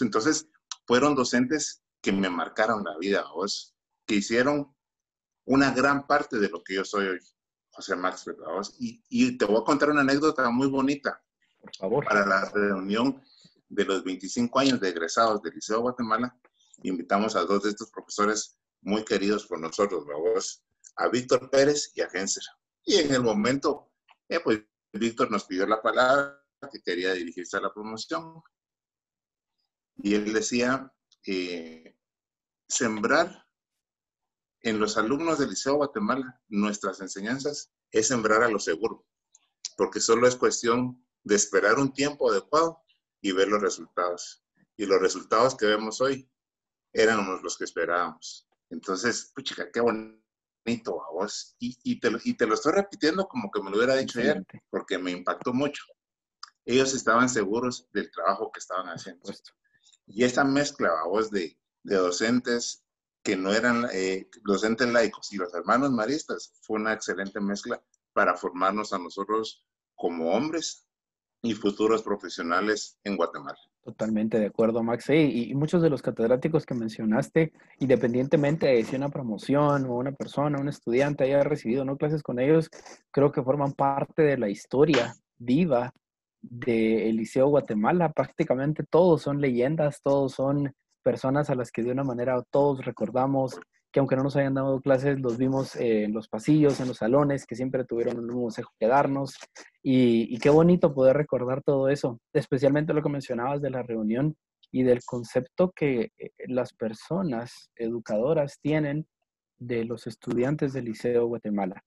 Entonces, 0.00 0.46
fueron 0.86 1.14
docentes 1.14 1.82
que 2.00 2.12
me 2.12 2.30
marcaron 2.30 2.84
la 2.84 2.96
vida, 2.98 3.24
¿vos? 3.34 3.76
que 4.06 4.16
hicieron 4.16 4.74
una 5.44 5.72
gran 5.72 6.06
parte 6.06 6.38
de 6.38 6.48
lo 6.48 6.62
que 6.62 6.74
yo 6.74 6.84
soy 6.84 7.08
hoy, 7.08 7.18
José 7.70 7.96
Max, 7.96 8.24
¿vos? 8.38 8.74
Y, 8.78 9.02
y 9.08 9.36
te 9.36 9.44
voy 9.44 9.60
a 9.60 9.64
contar 9.64 9.90
una 9.90 10.00
anécdota 10.00 10.48
muy 10.50 10.68
bonita. 10.68 11.22
Por 11.60 11.76
favor. 11.76 12.04
Para 12.04 12.24
la 12.24 12.48
reunión 12.50 13.22
de 13.68 13.84
los 13.84 14.04
25 14.04 14.58
años 14.58 14.80
de 14.80 14.88
egresados 14.90 15.42
del 15.42 15.54
Liceo 15.54 15.76
de 15.76 15.82
Guatemala, 15.82 16.36
invitamos 16.82 17.34
a 17.36 17.44
dos 17.44 17.64
de 17.64 17.70
estos 17.70 17.90
profesores 17.90 18.58
muy 18.82 19.04
queridos 19.04 19.46
por 19.46 19.58
nosotros, 19.58 20.04
vos, 20.04 20.62
a 20.96 21.08
Víctor 21.08 21.50
Pérez 21.50 21.92
y 21.94 22.02
a 22.02 22.08
Genser. 22.08 22.44
Y 22.84 22.96
en 22.96 23.12
el 23.12 23.22
momento, 23.22 23.90
eh, 24.28 24.40
pues 24.40 24.62
Víctor 24.92 25.30
nos 25.30 25.44
pidió 25.44 25.66
la 25.66 25.82
palabra, 25.82 26.40
que 26.70 26.80
quería 26.80 27.12
dirigirse 27.12 27.56
a 27.56 27.60
la 27.60 27.72
promoción. 27.72 28.42
Y 29.98 30.14
él 30.14 30.32
decía, 30.32 30.92
eh, 31.26 31.96
sembrar 32.68 33.46
en 34.60 34.80
los 34.80 34.96
alumnos 34.96 35.38
del 35.38 35.50
Liceo 35.50 35.76
Guatemala 35.76 36.40
nuestras 36.48 37.00
enseñanzas 37.00 37.72
es 37.90 38.08
sembrar 38.08 38.42
a 38.42 38.48
lo 38.48 38.58
seguro, 38.58 39.06
porque 39.76 40.00
solo 40.00 40.26
es 40.26 40.36
cuestión 40.36 41.04
de 41.22 41.36
esperar 41.36 41.78
un 41.78 41.92
tiempo 41.92 42.30
adecuado 42.30 42.82
y 43.20 43.32
ver 43.32 43.48
los 43.48 43.60
resultados. 43.60 44.44
Y 44.76 44.86
los 44.86 45.00
resultados 45.00 45.56
que 45.56 45.66
vemos 45.66 46.00
hoy 46.00 46.28
eran 46.92 47.42
los 47.42 47.56
que 47.56 47.64
esperábamos. 47.64 48.48
Entonces, 48.70 49.32
puchica, 49.34 49.70
qué 49.70 49.80
bonito 49.80 51.04
a 51.04 51.12
vos. 51.12 51.54
Y, 51.58 51.76
y, 51.84 52.00
te, 52.00 52.10
y, 52.24 52.34
te, 52.34 52.46
lo 52.46 52.54
estoy 52.54 52.72
repitiendo 52.72 53.26
como 53.28 53.50
que 53.50 53.62
me 53.62 53.70
lo 53.70 53.76
hubiera 53.76 53.96
dicho 53.96 54.18
ayer, 54.18 54.44
porque 54.70 54.98
me 54.98 55.12
impactó 55.12 55.52
mucho. 55.52 55.84
Ellos 56.64 56.94
estaban 56.94 57.28
seguros 57.28 57.88
del 57.92 58.10
trabajo 58.10 58.50
que 58.52 58.58
estaban 58.58 58.88
haciendo. 58.88 59.32
Y 60.06 60.24
esa 60.24 60.44
mezcla, 60.44 60.90
a 61.04 61.08
vos, 61.08 61.30
de, 61.30 61.58
de 61.82 61.96
docentes 61.96 62.84
que 63.22 63.36
no 63.36 63.52
eran 63.52 63.86
eh, 63.92 64.28
docentes 64.44 64.88
laicos 64.88 65.32
y 65.32 65.36
los 65.36 65.52
hermanos 65.52 65.90
maristas, 65.90 66.52
fue 66.62 66.78
una 66.78 66.92
excelente 66.92 67.40
mezcla 67.40 67.82
para 68.12 68.36
formarnos 68.36 68.92
a 68.92 68.98
nosotros 68.98 69.64
como 69.96 70.30
hombres 70.30 70.86
y 71.42 71.54
futuros 71.54 72.02
profesionales 72.02 72.98
en 73.04 73.16
Guatemala. 73.16 73.58
Totalmente 73.82 74.38
de 74.38 74.46
acuerdo, 74.46 74.82
Max. 74.82 75.10
y, 75.10 75.54
muchos 75.54 75.82
de 75.82 75.90
los 75.90 76.02
catedráticos 76.02 76.66
que 76.66 76.74
mencionaste, 76.74 77.52
independientemente 77.78 78.66
de 78.66 78.84
si 78.84 78.96
una 78.96 79.08
promoción 79.08 79.86
o 79.86 79.96
una 79.96 80.12
persona, 80.12 80.60
un 80.60 80.68
estudiante 80.68 81.24
haya 81.24 81.42
recibido 81.42 81.84
no 81.84 81.96
clases 81.96 82.22
con 82.22 82.38
ellos, 82.38 82.68
creo 83.10 83.32
que 83.32 83.42
forman 83.42 83.72
parte 83.72 84.22
de 84.22 84.38
la 84.38 84.48
historia 84.48 85.14
viva 85.38 85.92
del 86.50 87.16
Liceo 87.16 87.48
Guatemala. 87.48 88.12
Prácticamente 88.12 88.84
todos 88.88 89.22
son 89.22 89.40
leyendas, 89.40 90.00
todos 90.02 90.32
son 90.32 90.72
personas 91.02 91.50
a 91.50 91.54
las 91.54 91.70
que 91.70 91.82
de 91.82 91.92
una 91.92 92.04
manera 92.04 92.42
todos 92.50 92.84
recordamos, 92.84 93.60
que 93.92 94.00
aunque 94.00 94.16
no 94.16 94.24
nos 94.24 94.36
hayan 94.36 94.54
dado 94.54 94.80
clases, 94.80 95.20
los 95.20 95.38
vimos 95.38 95.76
eh, 95.76 96.04
en 96.04 96.12
los 96.12 96.28
pasillos, 96.28 96.80
en 96.80 96.88
los 96.88 96.98
salones, 96.98 97.46
que 97.46 97.54
siempre 97.54 97.84
tuvieron 97.84 98.18
un 98.18 98.42
consejo 98.42 98.72
que 98.78 98.88
darnos. 98.88 99.36
Y, 99.82 100.36
qué 100.38 100.50
bonito 100.50 100.92
poder 100.92 101.16
recordar 101.16 101.62
todo 101.62 101.88
eso, 101.88 102.18
especialmente 102.32 102.92
lo 102.92 103.02
que 103.02 103.08
mencionabas 103.08 103.62
de 103.62 103.70
la 103.70 103.82
reunión 103.82 104.36
y 104.72 104.82
del 104.82 105.04
concepto 105.04 105.72
que 105.74 106.10
eh, 106.18 106.30
las 106.48 106.72
personas 106.74 107.70
educadoras 107.76 108.58
tienen 108.60 109.06
de 109.58 109.84
los 109.84 110.06
estudiantes 110.06 110.72
del 110.72 110.86
Liceo 110.86 111.26
Guatemala, 111.26 111.82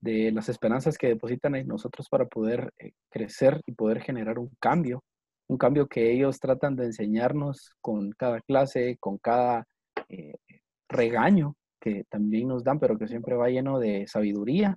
de 0.00 0.32
las 0.32 0.48
esperanzas 0.48 0.96
que 0.96 1.08
depositan 1.08 1.54
en 1.54 1.68
nosotros 1.68 2.08
para 2.08 2.26
poder 2.26 2.72
eh, 2.78 2.92
crecer 3.10 3.60
y 3.66 3.72
poder 3.72 4.00
generar 4.00 4.38
un 4.38 4.50
cambio, 4.60 5.02
un 5.48 5.58
cambio 5.58 5.86
que 5.86 6.12
ellos 6.12 6.38
tratan 6.38 6.76
de 6.76 6.86
enseñarnos 6.86 7.70
con 7.80 8.12
cada 8.12 8.40
clase, 8.40 8.96
con 9.00 9.18
cada 9.18 9.66
regaño 10.88 11.54
que 11.80 12.04
también 12.10 12.48
nos 12.48 12.62
dan, 12.62 12.78
pero 12.78 12.98
que 12.98 13.08
siempre 13.08 13.34
va 13.34 13.48
lleno 13.48 13.78
de 13.78 14.06
sabiduría 14.06 14.76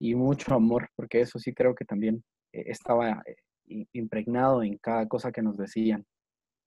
y 0.00 0.14
mucho 0.14 0.54
amor, 0.54 0.88
porque 0.96 1.20
eso 1.20 1.38
sí 1.38 1.52
creo 1.52 1.74
que 1.74 1.84
también 1.84 2.24
eh, 2.52 2.64
estaba 2.66 3.22
eh, 3.26 3.86
impregnado 3.92 4.62
en 4.62 4.78
cada 4.78 5.06
cosa 5.06 5.30
que 5.30 5.42
nos 5.42 5.56
decían. 5.56 6.04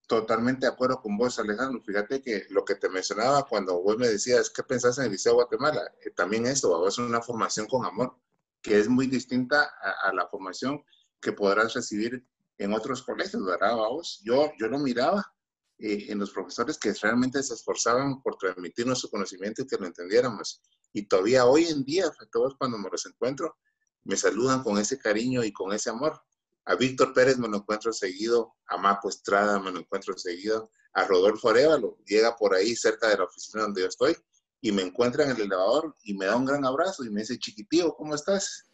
Totalmente 0.08 0.66
de 0.66 0.72
acuerdo 0.72 1.02
con 1.02 1.18
vos, 1.18 1.40
Alejandro. 1.40 1.82
Fíjate 1.82 2.22
que 2.22 2.46
lo 2.50 2.66
que 2.66 2.76
te 2.76 2.90
mencionaba 2.90 3.48
cuando 3.48 3.82
vos 3.82 3.98
me 3.98 4.08
decías, 4.08 4.50
¿qué 4.50 4.62
pensás 4.64 4.98
en 4.98 5.06
el 5.06 5.12
Liceo 5.12 5.36
Guatemala? 5.36 5.82
Eh, 6.04 6.12
también 6.12 6.46
esto, 6.46 6.88
es 6.88 6.98
una 6.98 7.22
formación 7.22 7.68
con 7.68 7.86
amor, 7.86 8.18
que 8.62 8.80
es 8.80 8.90
muy 8.90 9.08
distinta 9.08 9.74
a, 10.04 10.14
la 10.14 10.28
formación 10.28 10.84
que 11.22 11.32
podrás 11.32 11.74
recibir 11.74 12.26
en 12.58 12.74
otros 12.74 13.02
colegios, 13.02 13.46
¿verdad? 13.46 13.76
Vos? 13.76 14.22
Yo, 14.24 14.52
yo 14.60 14.68
lo 14.68 14.78
miraba 14.78 15.34
eh, 15.80 16.08
en 16.10 16.20
los 16.20 16.32
profesores 16.32 16.78
que 16.78 16.94
realmente 16.94 17.42
se 17.42 17.54
esforzaban 17.54 18.22
por 18.22 18.38
transmitirnos 18.38 19.00
su 19.00 19.10
conocimiento 19.10 19.62
y 19.62 19.68
que 19.68 19.78
lo 19.78 19.86
entendiéramos. 19.86 20.62
Y 20.92 21.08
todavía 21.08 21.46
hoy 21.46 21.66
en 21.66 21.84
día, 21.84 22.12
todos 22.32 22.56
cuando 22.58 22.78
me 22.78 22.90
los 22.90 23.06
encuentro, 23.06 23.58
me 24.04 24.18
saludan 24.18 24.64
con 24.64 24.78
ese 24.78 25.00
cariño 25.00 25.44
y 25.44 25.52
con 25.52 25.74
ese 25.74 25.90
amor. 25.90 26.22
A 26.66 26.76
Víctor 26.76 27.14
Pérez 27.14 27.38
me 27.38 27.48
lo 27.48 27.58
encuentro 27.58 27.92
seguido, 27.92 28.56
a 28.68 28.78
Mapo 28.78 29.10
Estrada 29.10 29.60
me 29.60 29.72
lo 29.72 29.80
encuentro 29.80 30.18
seguido, 30.18 30.72
a 30.94 31.04
Rodolfo 31.06 31.50
Arevalo, 31.50 31.98
llega 32.06 32.36
por 32.36 32.54
ahí 32.54 32.76
cerca 32.76 33.10
de 33.10 33.18
la 33.18 33.26
oficina 33.26 33.64
donde 33.64 33.82
yo 33.82 33.88
estoy 33.88 34.16
y 34.62 34.72
me 34.72 34.82
encuentra 34.82 35.26
en 35.26 35.32
el 35.32 35.42
elevador 35.42 35.96
y 36.04 36.14
me 36.14 36.26
da 36.26 36.36
un 36.36 36.46
gran 36.46 36.66
abrazo 36.66 37.04
y 37.04 37.10
me 37.10 37.22
dice, 37.22 37.38
chiquitío, 37.38 37.96
¿cómo 37.96 38.16
estás? 38.16 38.70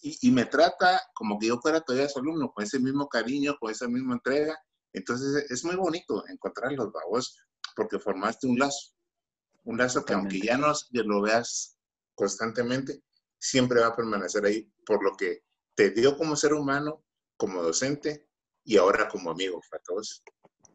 Y, 0.00 0.18
y 0.28 0.30
me 0.32 0.44
trata 0.46 1.00
como 1.14 1.38
que 1.38 1.46
yo 1.46 1.60
fuera 1.60 1.80
todavía 1.80 2.08
su 2.08 2.18
alumno, 2.18 2.50
con 2.52 2.64
ese 2.64 2.80
mismo 2.80 3.08
cariño, 3.08 3.56
con 3.60 3.70
esa 3.70 3.86
misma 3.86 4.14
entrega 4.14 4.58
entonces 4.92 5.50
es 5.50 5.64
muy 5.64 5.76
bonito 5.76 6.26
encontrar 6.28 6.72
los 6.72 6.92
babos 6.92 7.36
porque 7.76 7.98
formaste 7.98 8.46
un 8.46 8.58
lazo, 8.58 8.94
un 9.64 9.78
lazo 9.78 10.04
que 10.04 10.14
aunque 10.14 10.40
ya 10.40 10.56
no 10.56 10.72
lo 10.92 11.22
veas 11.22 11.78
constantemente, 12.14 13.02
siempre 13.38 13.80
va 13.80 13.88
a 13.88 13.96
permanecer 13.96 14.44
ahí 14.44 14.68
por 14.84 15.04
lo 15.04 15.16
que 15.16 15.44
te 15.78 15.90
dio 15.90 16.16
como 16.16 16.34
ser 16.34 16.54
humano, 16.54 17.04
como 17.36 17.62
docente 17.62 18.26
y 18.64 18.76
ahora 18.78 19.06
como 19.06 19.30
amigo 19.30 19.60
para 19.70 19.80
todos. 19.84 20.24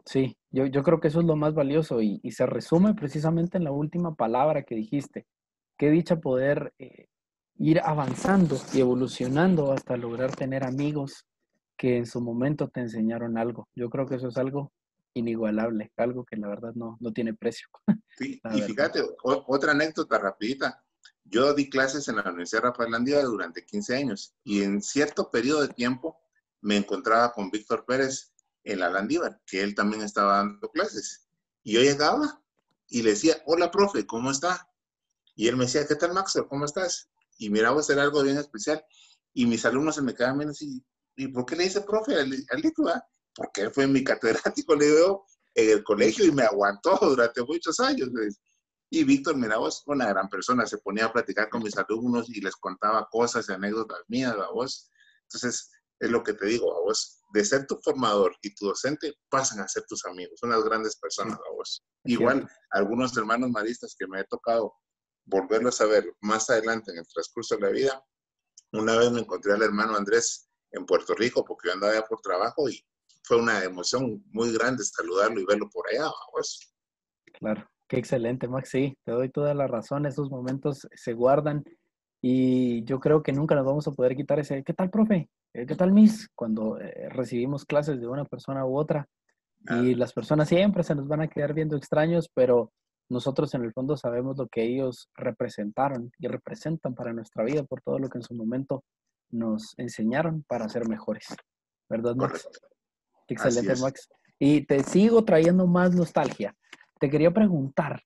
Sí, 0.06 0.38
yo, 0.50 0.66
yo 0.66 0.82
creo 0.82 1.02
que 1.02 1.10
eso 1.10 1.20
es 1.20 1.26
lo 1.26 1.36
más 1.36 1.54
valioso 1.54 2.02
y, 2.02 2.22
se 2.32 2.46
resume 2.46 2.94
precisamente 2.94 3.58
en 3.58 3.66
la 3.66 3.72
última 3.72 4.16
palabra 4.16 4.64
que 4.64 4.76
dijiste. 4.76 5.28
Qué 5.78 5.90
dicha 5.90 6.22
poder 6.22 6.74
eh, 6.80 7.08
ir 7.58 7.82
avanzando 7.84 8.58
y 8.74 8.80
evolucionando 8.80 9.74
hasta 9.74 9.98
lograr 9.98 10.34
tener 10.34 10.64
amigos 10.64 11.26
que 11.78 11.98
en 11.98 12.06
su 12.06 12.22
momento 12.22 12.70
te 12.70 12.80
enseñaron 12.80 13.38
algo. 13.38 13.68
Yo 13.76 13.90
creo 13.90 14.08
que 14.08 14.16
eso 14.16 14.30
es 14.30 14.38
algo 14.38 14.72
inigualable, 15.16 15.92
algo 15.98 16.24
que 16.24 16.38
la 16.38 16.48
verdad 16.48 16.72
no, 16.76 16.96
no 17.02 17.12
tiene 17.12 17.34
precio. 17.34 17.68
Sí, 18.16 18.40
y 18.54 18.62
fíjate, 18.62 19.02
otra 19.24 19.72
anécdota 19.72 20.20
rapidita. 20.20 20.84
Yo 21.34 21.52
di 21.56 21.68
clases 21.68 22.08
en 22.08 22.18
la 22.18 22.30
Universidad 22.30 22.62
Rafael 22.62 22.92
Landívar 22.92 23.24
durante 23.24 23.66
15 23.66 23.96
años 23.96 24.36
y 24.44 24.62
en 24.62 24.84
cierto 24.84 25.32
periodo 25.32 25.64
de 25.64 25.74
tiempo 25.74 26.22
me 26.62 26.78
encontraba 26.78 27.34
con 27.34 27.50
Víctor 27.50 27.86
Pérez 27.88 28.32
en 28.64 28.80
la 28.80 28.92
Landívar, 28.92 29.42
que 29.48 29.64
él 29.64 29.74
también 29.74 30.04
estaba 30.04 30.38
dando 30.38 30.70
clases. 30.70 31.28
Y 31.64 31.74
yo 31.74 31.82
llegaba 31.82 32.40
y 32.88 33.02
le 33.02 33.10
decía, 33.10 33.42
hola, 33.48 33.72
profe, 33.72 34.06
¿cómo 34.06 34.30
está? 34.30 34.70
Y 35.36 35.48
él 35.48 35.58
me 35.58 35.66
decía, 35.66 35.88
¿qué 35.88 35.96
tal, 35.96 36.14
Maxwell? 36.14 36.48
¿Cómo 36.48 36.66
estás? 36.66 37.10
Y 37.40 37.50
miraba 37.50 37.80
hacer 37.80 37.98
algo 37.98 38.22
bien 38.22 38.38
especial. 38.38 38.86
Y 39.34 39.48
mis 39.48 39.66
alumnos 39.66 39.96
se 39.96 40.04
me 40.04 40.14
quedaban 40.14 40.38
viendo 40.38 40.52
así, 40.52 40.86
¿y 41.16 41.30
por 41.30 41.48
qué 41.48 41.56
le 41.56 41.64
dice 41.64 41.82
profe 41.82 42.14
al, 42.14 42.32
al 42.32 42.74
porque 43.36 43.62
él 43.62 43.72
fue 43.72 43.88
mi 43.88 44.04
catedrático, 44.04 44.76
le 44.76 44.86
digo, 44.86 45.26
en 45.56 45.70
el 45.72 45.84
colegio 45.84 46.26
y 46.26 46.32
me 46.32 46.44
aguantó 46.44 46.96
durante 47.02 47.42
muchos 47.42 47.80
años. 47.80 48.10
Y 48.94 49.04
Víctor, 49.06 49.36
mira 49.38 49.58
vos, 49.58 49.82
una 49.88 50.06
gran 50.06 50.30
persona, 50.30 50.68
se 50.68 50.78
ponía 50.78 51.06
a 51.06 51.12
platicar 51.12 51.50
con 51.50 51.64
mis 51.64 51.76
alumnos 51.76 52.30
y 52.30 52.40
les 52.42 52.56
contaba 52.56 53.10
cosas 53.10 53.50
y 53.50 53.52
anécdotas 53.52 53.98
mías 54.08 54.36
a 54.36 54.52
vos. 54.52 54.92
Entonces, 55.24 55.72
es 56.00 56.12
lo 56.12 56.22
que 56.22 56.34
te 56.34 56.46
digo 56.46 56.78
a 56.78 56.80
vos, 56.80 57.20
de 57.34 57.44
ser 57.44 57.66
tu 57.66 57.80
formador 57.84 58.38
y 58.44 58.54
tu 58.54 58.68
docente, 58.68 59.16
pasan 59.30 59.62
a 59.62 59.68
ser 59.68 59.84
tus 59.88 60.06
amigos, 60.06 60.44
unas 60.44 60.64
grandes 60.64 60.96
personas 60.98 61.40
a 61.40 61.54
vos. 61.56 61.84
Igual, 62.04 62.48
algunos 62.70 63.18
hermanos 63.18 63.50
maristas 63.50 63.96
que 63.98 64.06
me 64.06 64.20
he 64.20 64.26
tocado 64.26 64.76
volverlos 65.26 65.82
a 65.82 65.88
ver 65.88 66.16
más 66.22 66.52
adelante 66.52 66.92
en 66.92 67.00
el 67.00 67.08
transcurso 67.08 67.56
de 67.56 67.62
la 67.62 67.70
vida. 67.70 68.06
Una 68.74 68.96
vez 68.96 69.10
me 69.10 69.22
encontré 69.22 69.54
al 69.54 69.64
hermano 69.64 69.96
Andrés 69.96 70.52
en 70.70 70.86
Puerto 70.86 71.16
Rico 71.16 71.44
porque 71.44 71.70
yo 71.70 71.74
andaba 71.74 71.94
allá 71.94 72.06
por 72.06 72.22
trabajo 72.22 72.70
y 72.70 72.86
fue 73.24 73.38
una 73.38 73.64
emoción 73.64 74.24
muy 74.28 74.54
grande 74.54 74.84
saludarlo 74.86 75.40
y 75.40 75.46
verlo 75.46 75.68
por 75.72 75.90
allá. 75.90 76.12
Pues. 76.32 76.76
Claro, 77.40 77.68
qué 77.94 78.00
excelente, 78.00 78.48
Max. 78.48 78.70
Sí, 78.70 78.98
te 79.06 79.12
doy 79.12 79.30
toda 79.30 79.54
la 79.54 79.68
razón. 79.68 80.08
Esos 80.08 80.32
momentos 80.32 80.88
se 80.96 81.14
guardan 81.14 81.64
y 82.24 82.84
yo 82.86 83.00
creo 83.00 83.22
que 83.22 83.32
nunca 83.32 83.54
nos 83.54 83.66
vamos 83.66 83.88
a 83.88 83.92
poder 83.92 84.16
quitar 84.16 84.40
ese, 84.40 84.64
¿qué 84.64 84.74
tal, 84.74 84.90
profe? 84.90 85.30
Eh, 85.54 85.68
¿Qué 85.68 85.76
tal, 85.76 85.92
Miss? 85.92 86.28
Cuando 86.34 86.80
eh, 86.80 87.10
recibimos 87.10 87.66
clases 87.66 88.00
de 88.00 88.08
una 88.08 88.26
persona 88.26 88.66
u 88.66 88.78
otra. 88.78 89.08
Y 89.70 89.96
las 89.96 90.12
personas 90.12 90.50
siempre 90.50 90.84
se 90.84 90.94
nos 90.94 91.08
van 91.08 91.22
a 91.22 91.30
quedar 91.30 91.54
viendo 91.54 91.78
extraños, 91.78 92.30
pero 92.34 92.74
nosotros 93.10 93.54
en 93.54 93.64
el 93.64 93.72
fondo 93.72 93.96
sabemos 93.96 94.38
lo 94.38 94.48
que 94.48 94.64
ellos 94.64 95.10
representaron 95.16 96.12
y 96.20 96.28
representan 96.28 96.96
para 96.96 97.14
nuestra 97.14 97.46
vida 97.46 97.64
por 97.64 97.82
todo 97.82 97.98
lo 97.98 98.10
que 98.10 98.18
en 98.18 98.24
su 98.24 98.34
momento 98.34 98.84
nos 99.30 99.74
enseñaron 99.78 100.44
para 100.50 100.68
ser 100.68 100.90
mejores. 100.90 101.28
¿Verdad, 101.88 102.16
Max? 102.16 102.50
Excelente, 103.30 103.80
Max. 103.80 104.10
Y 104.38 104.66
te 104.66 104.84
sigo 104.84 105.24
trayendo 105.24 105.66
más 105.66 105.96
nostalgia. 105.96 106.54
Te 107.00 107.10
quería 107.10 107.32
preguntar, 107.32 108.02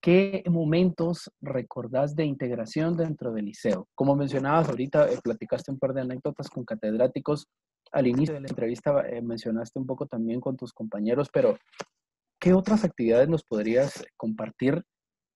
¿qué 0.00 0.42
momentos 0.48 1.30
recordás 1.40 2.14
de 2.14 2.24
integración 2.24 2.96
dentro 2.96 3.32
del 3.32 3.46
liceo? 3.46 3.88
Como 3.94 4.14
mencionabas 4.16 4.68
ahorita, 4.68 5.10
eh, 5.10 5.18
platicaste 5.22 5.70
un 5.70 5.78
par 5.78 5.92
de 5.92 6.02
anécdotas 6.02 6.48
con 6.48 6.64
catedráticos. 6.64 7.48
Al 7.92 8.06
inicio 8.06 8.34
de 8.34 8.40
la 8.40 8.48
entrevista 8.48 9.00
eh, 9.08 9.20
mencionaste 9.20 9.78
un 9.78 9.86
poco 9.86 10.06
también 10.06 10.40
con 10.40 10.56
tus 10.56 10.72
compañeros, 10.72 11.28
pero 11.32 11.58
¿qué 12.38 12.54
otras 12.54 12.84
actividades 12.84 13.28
nos 13.28 13.42
podrías 13.42 14.04
compartir 14.16 14.84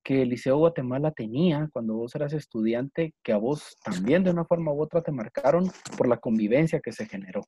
que 0.05 0.23
el 0.23 0.29
Liceo 0.29 0.59
Guatemala 0.59 1.11
tenía 1.11 1.69
cuando 1.73 1.95
vos 1.95 2.15
eras 2.15 2.35
estudiante, 2.35 3.15
que 3.25 3.33
a 3.33 3.39
vos 3.39 3.77
también 3.83 4.23
de 4.23 4.31
una 4.31 4.45
forma 4.45 4.73
u 4.73 4.83
otra 4.83 5.03
te 5.03 5.11
marcaron 5.11 5.71
por 5.97 6.07
la 6.07 6.19
convivencia 6.19 6.81
que 6.81 6.93
se 6.93 7.07
generó? 7.07 7.41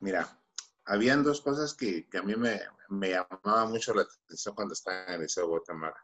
Mira, 0.00 0.41
habían 0.84 1.22
dos 1.22 1.40
cosas 1.40 1.74
que, 1.74 2.06
a 2.12 2.22
mí 2.22 2.34
me, 2.36 2.60
me 2.88 3.10
llamaban 3.10 3.70
mucho 3.70 3.94
la 3.94 4.02
atención 4.02 4.54
cuando 4.54 4.74
estaba 4.74 5.06
en 5.06 5.14
el 5.14 5.20
Liceo 5.22 5.48
Guatemala. 5.48 5.96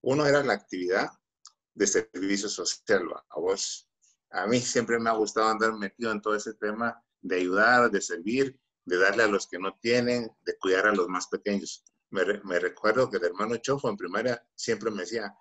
Uno 0.00 0.26
era 0.26 0.42
la 0.42 0.54
actividad 0.54 1.10
de 1.74 1.86
servicio 1.86 2.48
social. 2.48 3.02
A 3.30 3.40
vos, 3.40 3.88
a 4.30 4.46
mí 4.46 4.60
siempre 4.60 4.98
me 4.98 5.10
ha 5.10 5.14
gustado 5.14 5.48
andar 5.48 5.72
metido 5.74 6.10
en 6.12 6.20
todo 6.20 6.34
ese 6.34 6.54
tema 6.54 7.02
de 7.20 7.36
ayudar, 7.36 7.90
de 7.90 8.00
servir, 8.00 8.58
de 8.84 8.98
darle 8.98 9.22
a 9.22 9.28
los 9.28 9.46
que 9.46 9.58
no 9.58 9.76
tienen, 9.80 10.30
de 10.42 10.58
cuidar 10.58 10.86
a 10.86 10.94
los 10.94 11.08
más 11.08 11.26
pequeños. 11.28 11.84
Me 12.10 12.58
recuerdo 12.60 13.10
que 13.10 13.16
el 13.16 13.24
hermano 13.24 13.56
Chofo 13.56 13.88
en 13.88 13.96
primaria 13.96 14.46
siempre 14.54 14.90
me 14.90 15.02
decía, 15.02 15.34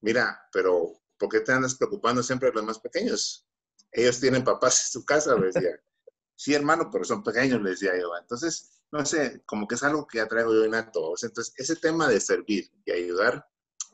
mira, 0.00 0.40
pero 0.52 1.02
¿por 1.18 1.28
qué 1.28 1.40
te 1.40 1.52
andas 1.52 1.74
preocupando 1.74 2.22
siempre 2.22 2.48
de 2.48 2.54
los 2.54 2.64
más 2.64 2.78
pequeños? 2.78 3.46
Ellos 3.90 4.20
tienen 4.20 4.42
papás 4.42 4.86
en 4.86 5.00
su 5.00 5.04
casa, 5.04 5.36
me 5.36 5.46
decía 5.46 5.78
sí, 6.36 6.54
hermano, 6.54 6.90
pero 6.90 7.04
son 7.04 7.22
pequeños, 7.22 7.62
les 7.62 7.80
decía 7.80 7.98
yo. 8.00 8.10
Entonces, 8.16 8.82
no 8.92 9.04
sé, 9.04 9.42
como 9.46 9.66
que 9.66 9.74
es 9.74 9.82
algo 9.82 10.06
que 10.06 10.18
ya 10.18 10.28
traigo 10.28 10.52
yo 10.52 10.64
en 10.64 10.92
todos. 10.92 11.24
Entonces, 11.24 11.54
ese 11.56 11.76
tema 11.76 12.08
de 12.08 12.20
servir 12.20 12.70
y 12.84 12.92
ayudar 12.92 13.46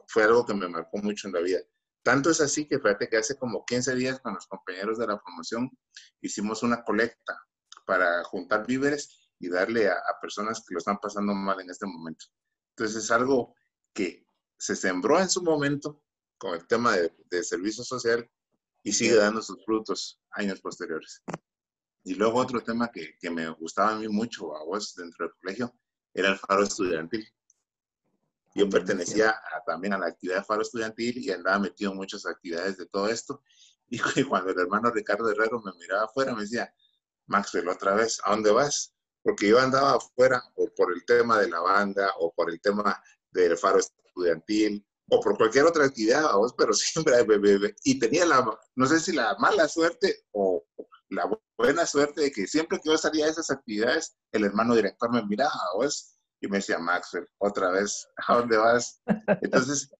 fue 0.08 0.24
algo 0.24 0.44
que 0.44 0.54
me 0.54 0.68
marcó 0.68 0.98
mucho 0.98 1.28
en 1.28 1.34
la 1.34 1.40
vida. 1.40 1.60
Tanto 2.02 2.30
es 2.30 2.40
así 2.40 2.66
que 2.66 2.78
fíjate 2.78 3.08
que 3.08 3.18
hace 3.18 3.36
como 3.36 3.64
15 3.64 3.94
días 3.94 4.20
con 4.20 4.34
los 4.34 4.46
compañeros 4.46 4.98
de 4.98 5.06
la 5.06 5.20
promoción 5.20 5.70
hicimos 6.20 6.62
una 6.62 6.82
colecta 6.82 7.38
para 7.84 8.24
juntar 8.24 8.66
víveres 8.66 9.30
y 9.38 9.48
darle 9.48 9.88
a, 9.88 9.96
personas 10.20 10.64
que 10.66 10.74
lo 10.74 10.78
están 10.78 10.98
pasando 10.98 11.34
mal 11.34 11.60
en 11.60 11.70
este 11.70 11.86
momento. 11.86 12.26
Entonces 12.70 13.04
es 13.04 13.10
algo 13.10 13.54
que 13.92 14.26
se 14.58 14.76
sembró 14.76 15.20
en 15.20 15.28
su 15.28 15.42
momento 15.42 16.02
con 16.38 16.54
el 16.54 16.66
tema 16.66 16.96
de 16.96 17.44
servicio 17.44 17.84
social 17.84 18.28
y 18.82 18.92
sigue 18.92 19.16
dando 19.16 19.42
sus 19.42 19.62
frutos 19.64 20.20
años 20.32 20.60
posteriores. 20.60 21.22
Y 22.02 22.14
luego 22.14 22.38
otro 22.38 22.62
tema 22.62 22.90
que, 22.90 23.16
que, 23.20 23.30
me 23.30 23.48
gustaba 23.50 23.92
a 23.92 23.98
mí 23.98 24.08
mucho, 24.08 24.56
a 24.56 24.64
vos, 24.64 24.94
dentro 24.94 25.26
del 25.26 25.34
colegio, 25.40 25.74
era 26.14 26.30
el 26.30 26.38
faro 26.38 26.62
estudiantil. 26.62 27.26
Yo 28.54 28.68
pertenecía 28.68 29.40
también 29.66 29.92
a 29.92 29.98
la 29.98 30.06
actividad 30.06 30.38
de 30.38 30.44
faro 30.44 30.62
estudiantil 30.62 31.18
y 31.18 31.30
andaba 31.30 31.60
metido 31.60 31.92
en 31.92 31.98
muchas 31.98 32.26
actividades 32.26 32.76
de 32.78 32.86
todo 32.86 33.08
esto. 33.08 33.42
Y, 33.92 33.98
cuando 34.22 34.50
el 34.50 34.58
hermano 34.60 34.88
Ricardo 34.92 35.28
Herrero 35.28 35.60
me 35.62 35.72
miraba 35.72 36.04
afuera, 36.04 36.32
me 36.32 36.42
decía, 36.42 36.72
Maxwell, 37.26 37.68
otra 37.68 37.94
vez, 37.94 38.20
¿a 38.22 38.30
dónde 38.30 38.52
vas? 38.52 38.94
Porque 39.20 39.48
yo 39.48 39.58
andaba 39.58 39.94
afuera 39.94 40.40
o 40.54 40.68
por 40.76 40.92
el 40.92 41.04
tema 41.04 41.40
de 41.40 41.50
la 41.50 41.58
banda 41.58 42.08
o 42.20 42.32
por 42.32 42.50
el 42.52 42.60
tema 42.60 43.02
del 43.32 43.58
faro 43.58 43.80
estudiantil 43.80 44.86
o 45.08 45.20
por 45.20 45.36
cualquier 45.36 45.64
otra 45.64 45.86
actividad, 45.86 46.32
vos, 46.34 46.54
pero 46.56 46.72
siempre, 46.74 47.14
y 47.82 47.98
tenía 47.98 48.24
la, 48.26 48.58
no 48.76 48.86
sé 48.86 49.00
si 49.00 49.10
la 49.10 49.34
mala 49.40 49.66
suerte 49.66 50.24
o 50.30 50.64
la 51.10 51.30
buena 51.58 51.86
suerte 51.86 52.22
de 52.22 52.32
que 52.32 52.46
siempre 52.46 52.78
que 52.78 52.90
yo 52.90 52.96
salía 52.96 53.26
de 53.26 53.32
esas 53.32 53.50
actividades, 53.50 54.16
el 54.32 54.44
hermano 54.44 54.74
director 54.74 55.12
me 55.12 55.24
miraba, 55.26 55.52
vos, 55.74 56.16
y 56.40 56.48
me 56.48 56.58
decía, 56.58 56.78
Maxwell, 56.78 57.28
otra 57.38 57.70
vez, 57.70 58.08
¿a 58.28 58.36
dónde 58.36 58.56
vas? 58.56 59.02
Entonces, 59.42 59.90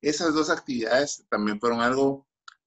esas 0.00 0.34
dos 0.34 0.50
actividades 0.50 1.24
también 1.30 1.58
fueron 1.58 1.80
algo 1.80 2.26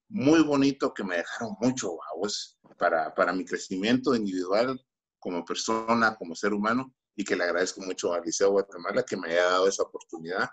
muy 0.09 0.43
bonito 0.43 0.93
que 0.93 1.03
me 1.03 1.17
dejaron 1.17 1.55
mucho, 1.59 1.97
vos, 2.17 2.57
para, 2.77 3.13
para 3.13 3.33
mi 3.33 3.45
crecimiento 3.45 4.15
individual 4.15 4.79
como 5.19 5.43
persona, 5.43 6.15
como 6.15 6.35
ser 6.35 6.53
humano, 6.53 6.93
y 7.15 7.23
que 7.23 7.35
le 7.35 7.45
agradezco 7.45 7.81
mucho 7.81 8.13
al 8.13 8.23
Liceo 8.23 8.51
Guatemala 8.51 9.03
que 9.03 9.17
me 9.17 9.29
haya 9.31 9.45
dado 9.45 9.67
esa 9.67 9.83
oportunidad 9.83 10.49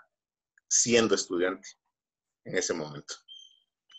siendo 0.67 1.13
estudiante 1.13 1.67
en 2.45 2.57
ese 2.57 2.73
momento. 2.73 3.13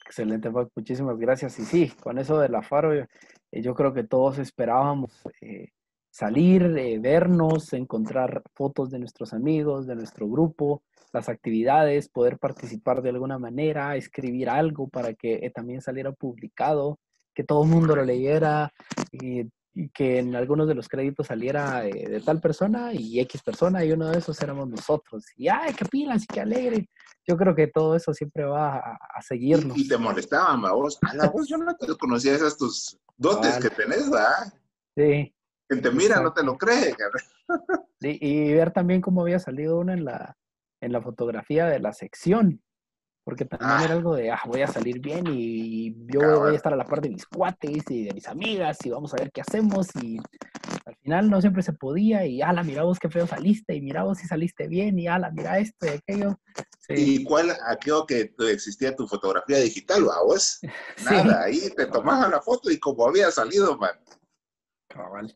Excelente, 0.04 0.50
Muchísimas 0.50 1.18
gracias. 1.18 1.58
Y 1.58 1.64
sí, 1.64 1.92
con 2.00 2.18
eso 2.18 2.38
de 2.38 2.48
la 2.48 2.62
Faro, 2.62 2.94
eh, 2.94 3.08
yo 3.52 3.74
creo 3.74 3.94
que 3.94 4.04
todos 4.04 4.38
esperábamos 4.38 5.22
eh, 5.40 5.70
salir, 6.10 6.62
eh, 6.76 6.98
vernos, 6.98 7.72
encontrar 7.72 8.42
fotos 8.52 8.90
de 8.90 8.98
nuestros 8.98 9.32
amigos, 9.32 9.86
de 9.86 9.96
nuestro 9.96 10.28
grupo, 10.28 10.82
las 11.12 11.28
actividades, 11.28 12.08
poder 12.08 12.38
participar 12.38 13.00
de 13.00 13.10
alguna 13.10 13.38
manera, 13.38 13.96
escribir 13.96 14.50
algo 14.50 14.88
para 14.88 15.14
que 15.14 15.50
también 15.54 15.80
saliera 15.80 16.12
publicado, 16.12 16.98
que 17.34 17.44
todo 17.44 17.64
el 17.64 17.70
mundo 17.70 17.96
lo 17.96 18.04
leyera 18.04 18.72
que 19.92 20.18
en 20.18 20.36
algunos 20.36 20.68
de 20.68 20.74
los 20.74 20.88
créditos 20.88 21.26
saliera 21.26 21.82
de 21.82 22.22
tal 22.24 22.40
persona 22.40 22.92
y 22.92 23.20
X 23.20 23.42
persona 23.42 23.84
y 23.84 23.92
uno 23.92 24.10
de 24.10 24.18
esos 24.18 24.40
éramos 24.40 24.68
nosotros. 24.68 25.24
Y 25.36 25.48
¡ay, 25.48 25.74
qué 25.74 25.84
pilas 25.84 26.24
y 26.24 26.26
qué 26.26 26.40
alegre! 26.40 26.88
yo 27.26 27.36
creo 27.36 27.54
que 27.54 27.68
todo 27.68 27.96
eso 27.96 28.12
siempre 28.12 28.44
va 28.44 28.78
a, 28.78 29.22
seguirnos. 29.22 29.76
Y, 29.78 29.88
te 29.88 29.96
molestaban, 29.96 30.62
vos. 30.62 30.98
A 31.02 31.14
la 31.14 31.30
voz 31.30 31.48
yo 31.48 31.56
no 31.56 31.74
te 31.74 31.86
conocía 31.96 32.34
esas 32.34 32.56
tus 32.56 32.98
dotes 33.16 33.58
que 33.58 33.70
tenés, 33.70 34.10
¿verdad? 34.10 34.52
Sí. 34.96 35.34
Quien 35.66 35.82
te 35.82 35.90
mira 35.90 36.20
no 36.20 36.32
te 36.32 36.42
lo 36.42 36.58
cree, 36.58 36.94
Sí, 38.00 38.18
y 38.20 38.52
ver 38.52 38.70
también 38.72 39.00
cómo 39.00 39.22
había 39.22 39.38
salido 39.38 39.78
uno 39.78 39.92
en 39.92 40.04
la, 40.04 40.36
en 40.82 40.92
la 40.92 41.00
fotografía 41.00 41.66
de 41.66 41.80
la 41.80 41.92
sección. 41.92 42.62
Porque 43.24 43.46
también 43.46 43.70
ah. 43.70 43.84
era 43.84 43.94
algo 43.94 44.14
de, 44.14 44.30
ah, 44.30 44.40
voy 44.44 44.60
a 44.60 44.66
salir 44.66 45.00
bien 45.00 45.24
y 45.28 45.94
yo 46.12 46.40
voy 46.40 46.52
a 46.52 46.56
estar 46.56 46.74
a 46.74 46.76
la 46.76 46.84
par 46.84 47.00
de 47.00 47.08
mis 47.08 47.24
cuates 47.24 47.82
y 47.88 48.04
de 48.04 48.12
mis 48.12 48.28
amigas 48.28 48.76
y 48.84 48.90
vamos 48.90 49.14
a 49.14 49.16
ver 49.16 49.32
qué 49.32 49.40
hacemos. 49.40 49.88
Y 50.02 50.18
al 50.84 50.96
final 50.96 51.30
no 51.30 51.40
siempre 51.40 51.62
se 51.62 51.72
podía 51.72 52.26
y, 52.26 52.42
ala, 52.42 52.62
mira 52.62 52.82
vos 52.82 52.98
qué 52.98 53.08
feo 53.08 53.26
saliste 53.26 53.74
y 53.74 53.80
mira 53.80 54.02
vos 54.02 54.18
si 54.18 54.26
saliste 54.26 54.68
bien 54.68 54.98
y, 54.98 55.08
ala, 55.08 55.30
mira 55.30 55.58
esto 55.58 55.86
y 55.86 55.88
aquello. 55.88 56.38
¿Y 56.90 57.24
cuál, 57.24 57.50
aquello 57.66 58.04
que 58.06 58.34
existía 58.50 58.94
tu 58.94 59.06
fotografía 59.06 59.58
digital, 59.58 60.04
vos? 60.04 60.60
Nada, 61.04 61.44
ahí 61.44 61.70
te 61.74 61.86
tomaban 61.86 62.30
la 62.30 62.42
foto 62.42 62.70
y 62.70 62.78
como 62.78 63.06
había 63.08 63.30
salido, 63.30 63.78
man. 63.78 63.98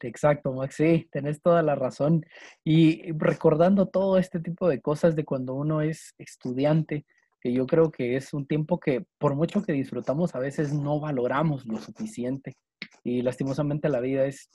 exacto, 0.02 0.52
Max, 0.52 0.76
sí, 0.76 1.08
tenés 1.10 1.40
toda 1.40 1.62
la 1.62 1.74
razón. 1.74 2.26
Y 2.64 3.12
recordando 3.12 3.86
todo 3.88 4.18
este 4.18 4.40
tipo 4.40 4.68
de 4.68 4.82
cosas 4.82 5.16
de 5.16 5.24
cuando 5.24 5.54
uno 5.54 5.80
es 5.80 6.14
estudiante, 6.18 7.06
que 7.40 7.52
yo 7.52 7.66
creo 7.66 7.90
que 7.90 8.16
es 8.16 8.34
un 8.34 8.46
tiempo 8.46 8.80
que 8.80 9.06
por 9.18 9.34
mucho 9.34 9.62
que 9.62 9.72
disfrutamos, 9.72 10.34
a 10.34 10.38
veces 10.38 10.72
no 10.72 11.00
valoramos 11.00 11.66
lo 11.66 11.78
suficiente. 11.78 12.56
Y 13.04 13.22
lastimosamente 13.22 13.88
la 13.88 14.00
vida 14.00 14.24
es 14.24 14.50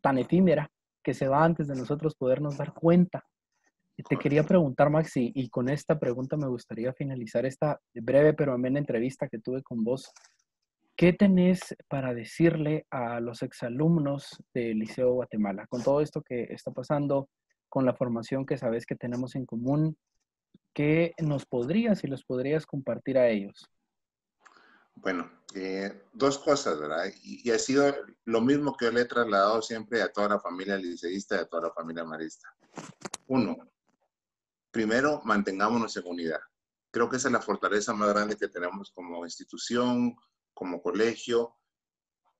tan 0.00 0.18
efímera 0.18 0.70
que 1.02 1.14
se 1.14 1.28
va 1.28 1.44
antes 1.44 1.68
de 1.68 1.74
nosotros 1.74 2.14
podernos 2.14 2.56
dar 2.56 2.72
cuenta. 2.72 3.24
Te 4.08 4.16
quería 4.16 4.44
preguntar, 4.44 4.90
Maxi, 4.90 5.32
y 5.34 5.48
con 5.48 5.68
esta 5.68 5.98
pregunta 5.98 6.36
me 6.36 6.46
gustaría 6.46 6.92
finalizar 6.92 7.44
esta 7.44 7.80
breve 7.94 8.32
pero 8.32 8.52
amena 8.52 8.78
entrevista 8.78 9.28
que 9.28 9.40
tuve 9.40 9.62
con 9.62 9.82
vos. 9.82 10.12
¿Qué 10.96 11.12
tenés 11.12 11.74
para 11.88 12.14
decirle 12.14 12.86
a 12.90 13.20
los 13.20 13.42
exalumnos 13.42 14.42
del 14.54 14.78
Liceo 14.78 15.14
Guatemala 15.14 15.66
con 15.68 15.82
todo 15.82 16.00
esto 16.00 16.22
que 16.22 16.44
está 16.50 16.70
pasando, 16.70 17.28
con 17.68 17.84
la 17.84 17.94
formación 17.94 18.46
que 18.46 18.56
sabes 18.56 18.86
que 18.86 18.94
tenemos 18.94 19.34
en 19.34 19.46
común? 19.46 19.96
¿Qué 20.72 21.14
nos 21.18 21.44
podrías 21.44 22.04
y 22.04 22.06
los 22.06 22.24
podrías 22.24 22.64
compartir 22.64 23.18
a 23.18 23.28
ellos? 23.28 23.68
Bueno, 24.94 25.30
eh, 25.54 26.02
dos 26.12 26.38
cosas, 26.38 26.78
¿verdad? 26.78 27.06
Y, 27.22 27.50
ha 27.50 27.58
sido 27.58 27.94
lo 28.24 28.40
mismo 28.40 28.76
que 28.76 28.90
le 28.90 29.02
he 29.02 29.04
trasladado 29.04 29.62
siempre 29.62 30.02
a 30.02 30.12
toda 30.12 30.28
la 30.30 30.40
familia 30.40 30.76
liceísta 30.76 31.36
y 31.36 31.38
a 31.38 31.46
toda 31.46 31.68
la 31.68 31.72
familia 31.72 32.04
marista. 32.04 32.48
Uno, 33.28 33.56
primero, 34.70 35.20
mantengámonos 35.24 35.96
en 35.96 36.06
unidad. 36.06 36.40
Creo 36.90 37.08
que 37.08 37.16
esa 37.16 37.28
es 37.28 37.32
la 37.32 37.40
fortaleza 37.40 37.92
más 37.92 38.08
grande 38.10 38.36
que 38.36 38.48
tenemos 38.48 38.90
como 38.90 39.24
institución, 39.24 40.16
como 40.52 40.82
colegio. 40.82 41.54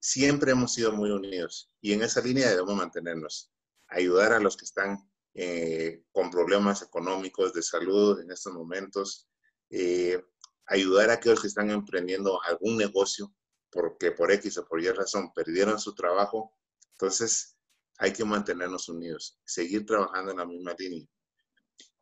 Siempre 0.00 0.52
hemos 0.52 0.74
sido 0.74 0.92
muy 0.92 1.10
unidos 1.10 1.70
y 1.80 1.92
en 1.92 2.02
esa 2.02 2.20
línea 2.20 2.50
debemos 2.50 2.76
mantenernos. 2.76 3.52
Ayudar 3.88 4.32
a 4.32 4.40
los 4.40 4.56
que 4.56 4.64
están 4.64 4.98
eh, 5.34 6.04
con 6.12 6.30
problemas 6.30 6.82
económicos, 6.82 7.52
de 7.52 7.62
salud 7.62 8.20
en 8.20 8.30
estos 8.30 8.52
momentos. 8.52 9.28
Eh, 9.70 10.22
ayudar 10.66 11.10
a 11.10 11.14
aquellos 11.14 11.40
que 11.40 11.48
están 11.48 11.70
emprendiendo 11.70 12.42
algún 12.42 12.76
negocio 12.76 13.34
porque 13.70 14.12
por 14.12 14.30
X 14.32 14.58
o 14.58 14.66
por 14.66 14.80
Y 14.82 14.88
razón 14.90 15.32
perdieron 15.32 15.78
su 15.78 15.94
trabajo. 15.94 16.54
Entonces, 16.92 17.56
hay 17.98 18.12
que 18.12 18.24
mantenernos 18.24 18.88
unidos, 18.88 19.38
seguir 19.44 19.84
trabajando 19.84 20.30
en 20.30 20.38
la 20.38 20.46
misma 20.46 20.74
línea. 20.78 21.06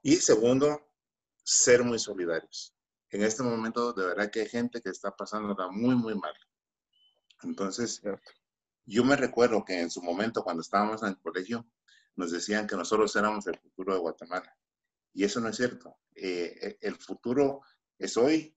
Y 0.03 0.17
segundo, 0.17 0.93
ser 1.43 1.83
muy 1.83 1.99
solidarios. 1.99 2.75
En 3.11 3.23
este 3.23 3.43
momento, 3.43 3.93
de 3.93 4.07
verdad 4.07 4.31
que 4.31 4.41
hay 4.41 4.49
gente 4.49 4.81
que 4.81 4.91
está 4.91 5.15
pasándola 5.15 5.69
muy, 5.69 5.95
muy 5.95 6.15
mal. 6.15 6.35
Entonces, 7.43 8.03
yo 8.85 9.05
me 9.05 9.17
recuerdo 9.17 9.65
que 9.65 9.81
en 9.81 9.91
su 9.91 10.03
momento, 10.03 10.43
cuando 10.43 10.61
estábamos 10.61 11.03
en 11.03 11.09
el 11.09 11.19
colegio, 11.19 11.67
nos 12.17 12.33
decían 12.33 12.67
que 12.67 12.77
nosotros 12.77 13.15
éramos 13.17 13.47
el 13.47 13.59
futuro 13.59 13.95
de 13.95 14.01
Guatemala. 14.01 14.57
Y 15.13 15.25
eso 15.25 15.41
no 15.41 15.49
es 15.49 15.57
cierto. 15.57 15.97
Eh, 16.15 16.79
el 16.81 16.97
futuro 16.97 17.63
es 17.99 18.17
hoy 18.17 18.57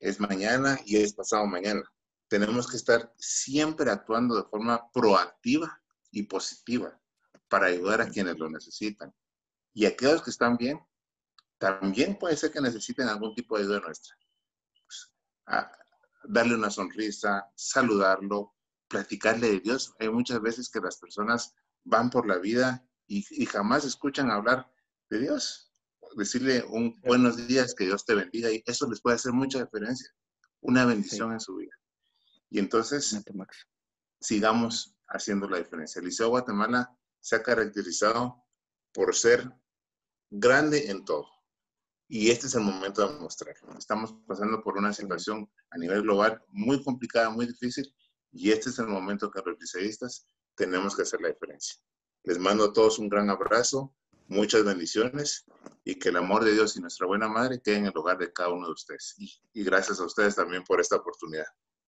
es 0.00 0.20
mañana 0.20 0.78
y 0.84 0.96
es 0.96 1.12
pasado 1.12 1.46
mañana. 1.46 1.82
Tenemos 2.28 2.70
que 2.70 2.76
estar 2.76 3.12
siempre 3.18 3.90
actuando 3.90 4.36
de 4.36 4.48
forma 4.48 4.90
proactiva 4.92 5.82
y 6.10 6.24
positiva 6.24 6.98
para 7.48 7.66
ayudar 7.66 8.00
a 8.00 8.08
quienes 8.08 8.38
lo 8.38 8.48
necesitan. 8.48 9.14
Y 9.72 9.86
aquellos 9.86 10.22
que 10.22 10.30
están 10.30 10.56
bien, 10.56 10.80
también 11.58 12.18
puede 12.18 12.36
ser 12.36 12.52
que 12.52 12.60
necesiten 12.60 13.08
algún 13.08 13.34
tipo 13.34 13.56
de 13.56 13.64
ayuda 13.64 13.80
nuestra. 13.80 14.16
Pues, 14.84 15.10
darle 16.24 16.54
una 16.54 16.70
sonrisa, 16.70 17.50
saludarlo, 17.54 18.54
platicarle 18.88 19.48
de 19.48 19.60
Dios. 19.60 19.94
Hay 19.98 20.08
muchas 20.08 20.40
veces 20.40 20.68
que 20.70 20.80
las 20.80 20.98
personas 20.98 21.54
van 21.84 22.10
por 22.10 22.26
la 22.26 22.38
vida 22.38 22.86
y, 23.06 23.24
y 23.30 23.46
jamás 23.46 23.84
escuchan 23.84 24.30
hablar 24.30 24.70
de 25.10 25.20
Dios 25.20 25.68
decirle 26.16 26.64
un 26.68 27.00
buenos 27.02 27.36
días, 27.46 27.74
que 27.74 27.84
Dios 27.84 28.04
te 28.04 28.14
bendiga, 28.14 28.50
y 28.50 28.62
eso 28.66 28.88
les 28.88 29.00
puede 29.00 29.16
hacer 29.16 29.32
mucha 29.32 29.62
diferencia, 29.62 30.10
una 30.60 30.84
bendición 30.84 31.32
en 31.32 31.40
su 31.40 31.56
vida. 31.56 31.74
Y 32.50 32.58
entonces, 32.58 33.20
sigamos 34.20 34.96
haciendo 35.08 35.48
la 35.48 35.58
diferencia. 35.58 36.00
El 36.00 36.06
Liceo 36.06 36.28
Guatemala 36.28 36.90
se 37.20 37.36
ha 37.36 37.42
caracterizado 37.42 38.42
por 38.92 39.14
ser 39.14 39.52
grande 40.30 40.90
en 40.90 41.04
todo. 41.04 41.28
Y 42.08 42.30
este 42.30 42.46
es 42.46 42.54
el 42.54 42.62
momento 42.62 43.06
de 43.06 43.18
mostrarlo. 43.20 43.76
Estamos 43.78 44.14
pasando 44.26 44.62
por 44.62 44.78
una 44.78 44.94
situación 44.94 45.50
a 45.70 45.78
nivel 45.78 46.02
global 46.02 46.42
muy 46.48 46.82
complicada, 46.82 47.28
muy 47.28 47.46
difícil, 47.46 47.94
y 48.32 48.50
este 48.50 48.70
es 48.70 48.78
el 48.78 48.88
momento 48.88 49.30
que 49.30 49.42
los 49.44 49.58
liceístas 49.58 50.26
tenemos 50.58 50.94
que 50.94 51.02
hacer 51.02 51.20
la 51.22 51.28
diferencia. 51.28 51.78
Les 52.24 52.38
mando 52.38 52.64
a 52.64 52.72
todos 52.72 52.98
un 52.98 53.08
gran 53.08 53.30
abrazo 53.30 53.94
muchas 54.28 54.64
bendiciones 54.64 55.44
y 55.84 55.94
que 55.94 56.10
el 56.10 56.16
amor 56.16 56.44
de 56.44 56.52
Dios 56.52 56.76
y 56.76 56.80
nuestra 56.80 57.06
buena 57.06 57.28
madre 57.28 57.60
quede 57.60 57.76
en 57.76 57.86
el 57.86 57.96
hogar 57.96 58.18
de 58.18 58.32
cada 58.32 58.50
uno 58.50 58.66
de 58.66 58.72
ustedes. 58.72 59.16
Y, 59.54 59.64
gracias 59.64 60.00
a 60.00 60.04
ustedes 60.04 60.36
también 60.36 60.62
por 60.64 60.80
esta 60.80 60.96
oportunidad. 60.96 61.46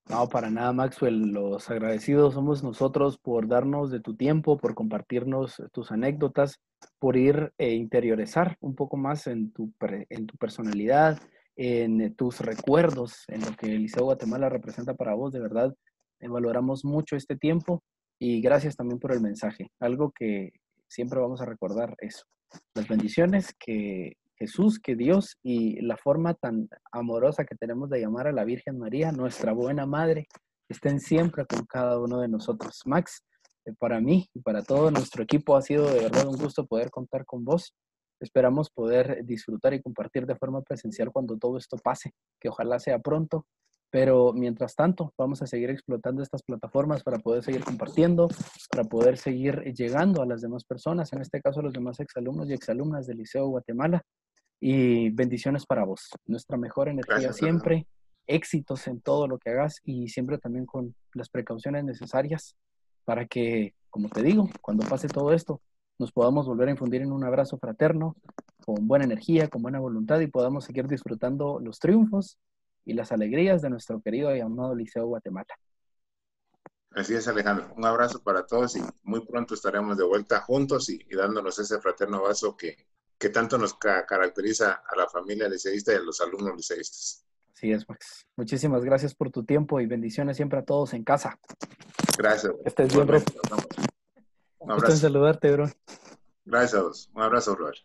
No, 0.09 0.29
para 0.29 0.51
nada, 0.51 0.73
Maxwell. 0.73 1.33
Los 1.33 1.71
agradecidos 1.71 2.35
somos 2.35 2.63
nosotros 2.63 3.19
por 3.19 3.47
darnos 3.47 3.91
de 3.91 4.01
tu 4.01 4.17
tiempo, 4.17 4.57
por 4.57 4.75
compartirnos 4.75 5.63
tus 5.73 5.93
anécdotas, 5.93 6.59
por 6.99 7.17
ir 7.17 7.53
e 7.59 7.75
interiorizar 7.75 8.57
un 8.61 8.75
poco 8.75 8.97
más 8.97 9.27
en 9.27 9.53
tu, 9.53 9.73
en 9.81 10.27
tu 10.27 10.37
personalidad, 10.39 11.21
en 11.55 12.15
tus 12.17 12.41
recuerdos, 12.41 13.25
en 13.29 13.43
lo 13.43 13.55
que 13.55 13.67
el 13.67 13.83
Liceo 13.83 14.05
Guatemala 14.05 14.49
representa 14.49 14.95
para 14.95 15.15
vos. 15.15 15.33
De 15.33 15.41
verdad, 15.41 15.75
valoramos 16.21 16.85
mucho 16.85 17.15
este 17.15 17.37
tiempo 17.37 17.85
y 18.21 18.41
gracias 18.41 18.77
también 18.77 19.01
por 19.01 19.13
el 19.13 19.21
mensaje. 19.21 19.73
Algo 19.81 20.13
que, 20.13 20.53
siempre 20.91 21.21
vamos 21.21 21.41
a 21.41 21.47
recordar 21.47 21.95
eso. 21.99 22.25
Las 22.75 22.89
bendiciones 22.89 23.55
que 23.59 24.15
Jesús, 24.37 24.81
que 24.81 24.97
Dios 24.97 25.39
y 25.43 25.81
la 25.83 25.97
forma 25.97 26.35
tan 26.35 26.69
amorosa 26.93 27.45
que 27.45 27.55
tenemos 27.55 27.89
de 27.91 28.01
llamar 28.01 28.27
a 28.27 28.33
la 28.33 28.45
Virgen 28.45 28.79
María, 28.79 29.13
nuestra 29.13 29.53
buena 29.53 29.87
madre, 29.87 30.27
estén 30.69 31.01
siempre 31.01 31.47
con 31.47 31.65
cada 31.67 31.99
uno 31.99 32.21
de 32.21 32.29
nosotros. 32.29 32.83
Max, 32.87 33.23
eh, 33.65 33.73
para 33.79 34.01
mí 34.01 34.29
y 34.35 34.41
para 34.41 34.63
todo 34.63 34.91
nuestro 34.91 35.23
equipo 35.23 35.57
ha 35.57 35.63
sido 35.63 35.89
de 35.89 36.01
verdad 36.01 36.27
un 36.27 36.37
gusto 36.37 36.67
poder 36.67 36.91
contar 36.91 37.25
con 37.25 37.45
vos. 37.45 37.75
Esperamos 38.19 38.69
poder 38.71 39.25
disfrutar 39.25 39.73
y 39.75 39.81
compartir 39.81 40.27
de 40.27 40.37
forma 40.37 40.61
presencial 40.63 41.11
cuando 41.13 41.39
todo 41.39 41.57
esto 41.57 41.79
pase, 41.79 42.13
que 42.41 42.49
ojalá 42.49 42.79
sea 42.79 42.99
pronto 42.99 43.47
pero 43.91 44.33
mientras 44.33 44.77
tanto, 44.77 45.13
vamos 45.19 45.43
a 45.43 45.47
seguir 45.47 45.69
explotando 45.69 46.23
estas 46.23 46.43
plataformas 46.43 47.03
para 47.03 47.19
poder 47.19 47.43
seguir 47.43 47.65
compartiendo, 47.65 48.29
para 48.71 48.85
poder 48.85 49.19
seguir 49.19 49.63
llegando 49.75 50.23
a 50.23 50.27
las 50.27 50.41
demás 50.41 50.65
personas, 50.65 51.13
en 51.13 51.21
este 51.21 51.41
caso 51.41 51.59
a 51.59 51.65
los 51.65 51.73
demás 51.73 51.99
exalumnos 51.99 52.49
y 52.49 52.53
exalumnas 52.53 53.09
del 53.09 53.19
Liceo 53.19 53.49
Guatemala. 53.49 54.03
Y 54.61 55.11
bendiciones 55.11 55.67
para 55.67 55.85
vos. 55.85 56.11
Nuestra 56.27 56.57
mejor 56.57 56.89
energía 56.89 57.33
siempre, 57.33 57.87
éxitos 58.27 58.87
en 58.87 59.01
todo 59.01 59.27
lo 59.27 59.39
que 59.39 59.51
hagas 59.51 59.81
y 59.85 60.09
siempre 60.09 60.39
también 60.39 60.67
con 60.67 60.95
las 61.15 61.29
precauciones 61.29 61.83
necesarias 61.83 62.57
para 63.05 63.27
que, 63.27 63.75
como 63.89 64.09
te 64.09 64.23
digo, 64.23 64.49
cuando 64.61 64.87
pase 64.87 65.09
todo 65.09 65.33
esto, 65.33 65.61
nos 65.99 66.13
podamos 66.13 66.47
volver 66.47 66.69
a 66.69 66.73
infundir 66.73 67.03
en 67.03 67.11
un 67.11 67.25
abrazo 67.25 67.59
fraterno, 67.59 68.17
con 68.65 68.87
buena 68.87 69.05
energía, 69.05 69.49
con 69.49 69.63
buena 69.63 69.81
voluntad 69.81 70.21
y 70.21 70.29
podamos 70.29 70.65
seguir 70.65 70.87
disfrutando 70.87 71.59
los 71.59 71.79
triunfos 71.79 72.39
y 72.85 72.95
las 72.95 73.13
alegrías 73.13 73.63
de 73.63 73.71
nuestro 73.71 74.01
querido 74.01 74.35
y 74.35 74.41
amado 74.41 74.75
Liceo 74.75 75.07
Guatemala. 75.07 75.55
Así 76.93 77.15
es, 77.15 77.29
Alejandro. 77.29 77.73
Un 77.77 77.85
abrazo 77.85 78.23
para 78.23 78.47
todos 78.47 78.77
y 78.77 78.81
muy 79.05 79.25
pronto 79.25 79.55
estaremos 79.55 79.97
de 79.97 80.05
vuelta 80.05 80.41
juntos 80.41 80.89
y, 80.89 81.05
dándonos 81.15 81.59
ese 81.59 81.81
fraterno 81.81 82.19
abrazo 82.19 82.57
que, 82.57 82.77
que 83.17 83.29
tanto 83.29 83.59
nos 83.59 83.75
caracteriza 83.75 84.83
a 84.87 84.97
la 84.97 85.09
familia 85.09 85.49
liceísta 85.49 85.93
y 85.93 85.97
a 85.97 86.01
los 86.01 86.21
alumnos 86.21 86.57
liceístas. 86.57 87.25
Así 87.55 87.71
es, 87.71 87.89
Max. 87.89 88.27
Muchísimas 88.37 88.85
gracias 88.85 89.15
por 89.15 89.31
tu 89.31 89.45
tiempo 89.45 89.81
y 89.81 89.87
bendiciones 89.87 90.37
siempre 90.37 90.59
a 90.59 90.65
todos 90.65 90.95
en 90.95 91.05
casa. 91.05 91.39
Gracias. 92.19 92.53
Estés 92.65 92.93
bien, 92.93 93.07
bro. 93.07 93.21
Un 94.59 94.73
abrazo. 94.73 94.93
en 94.93 94.99
saludarte, 94.99 95.53
bro. 95.53 95.71
Gracias 96.45 96.75
a 96.75 96.79
todos. 96.79 97.11
Un 97.15 97.23
abrazo, 97.23 97.55
brother. 97.55 97.77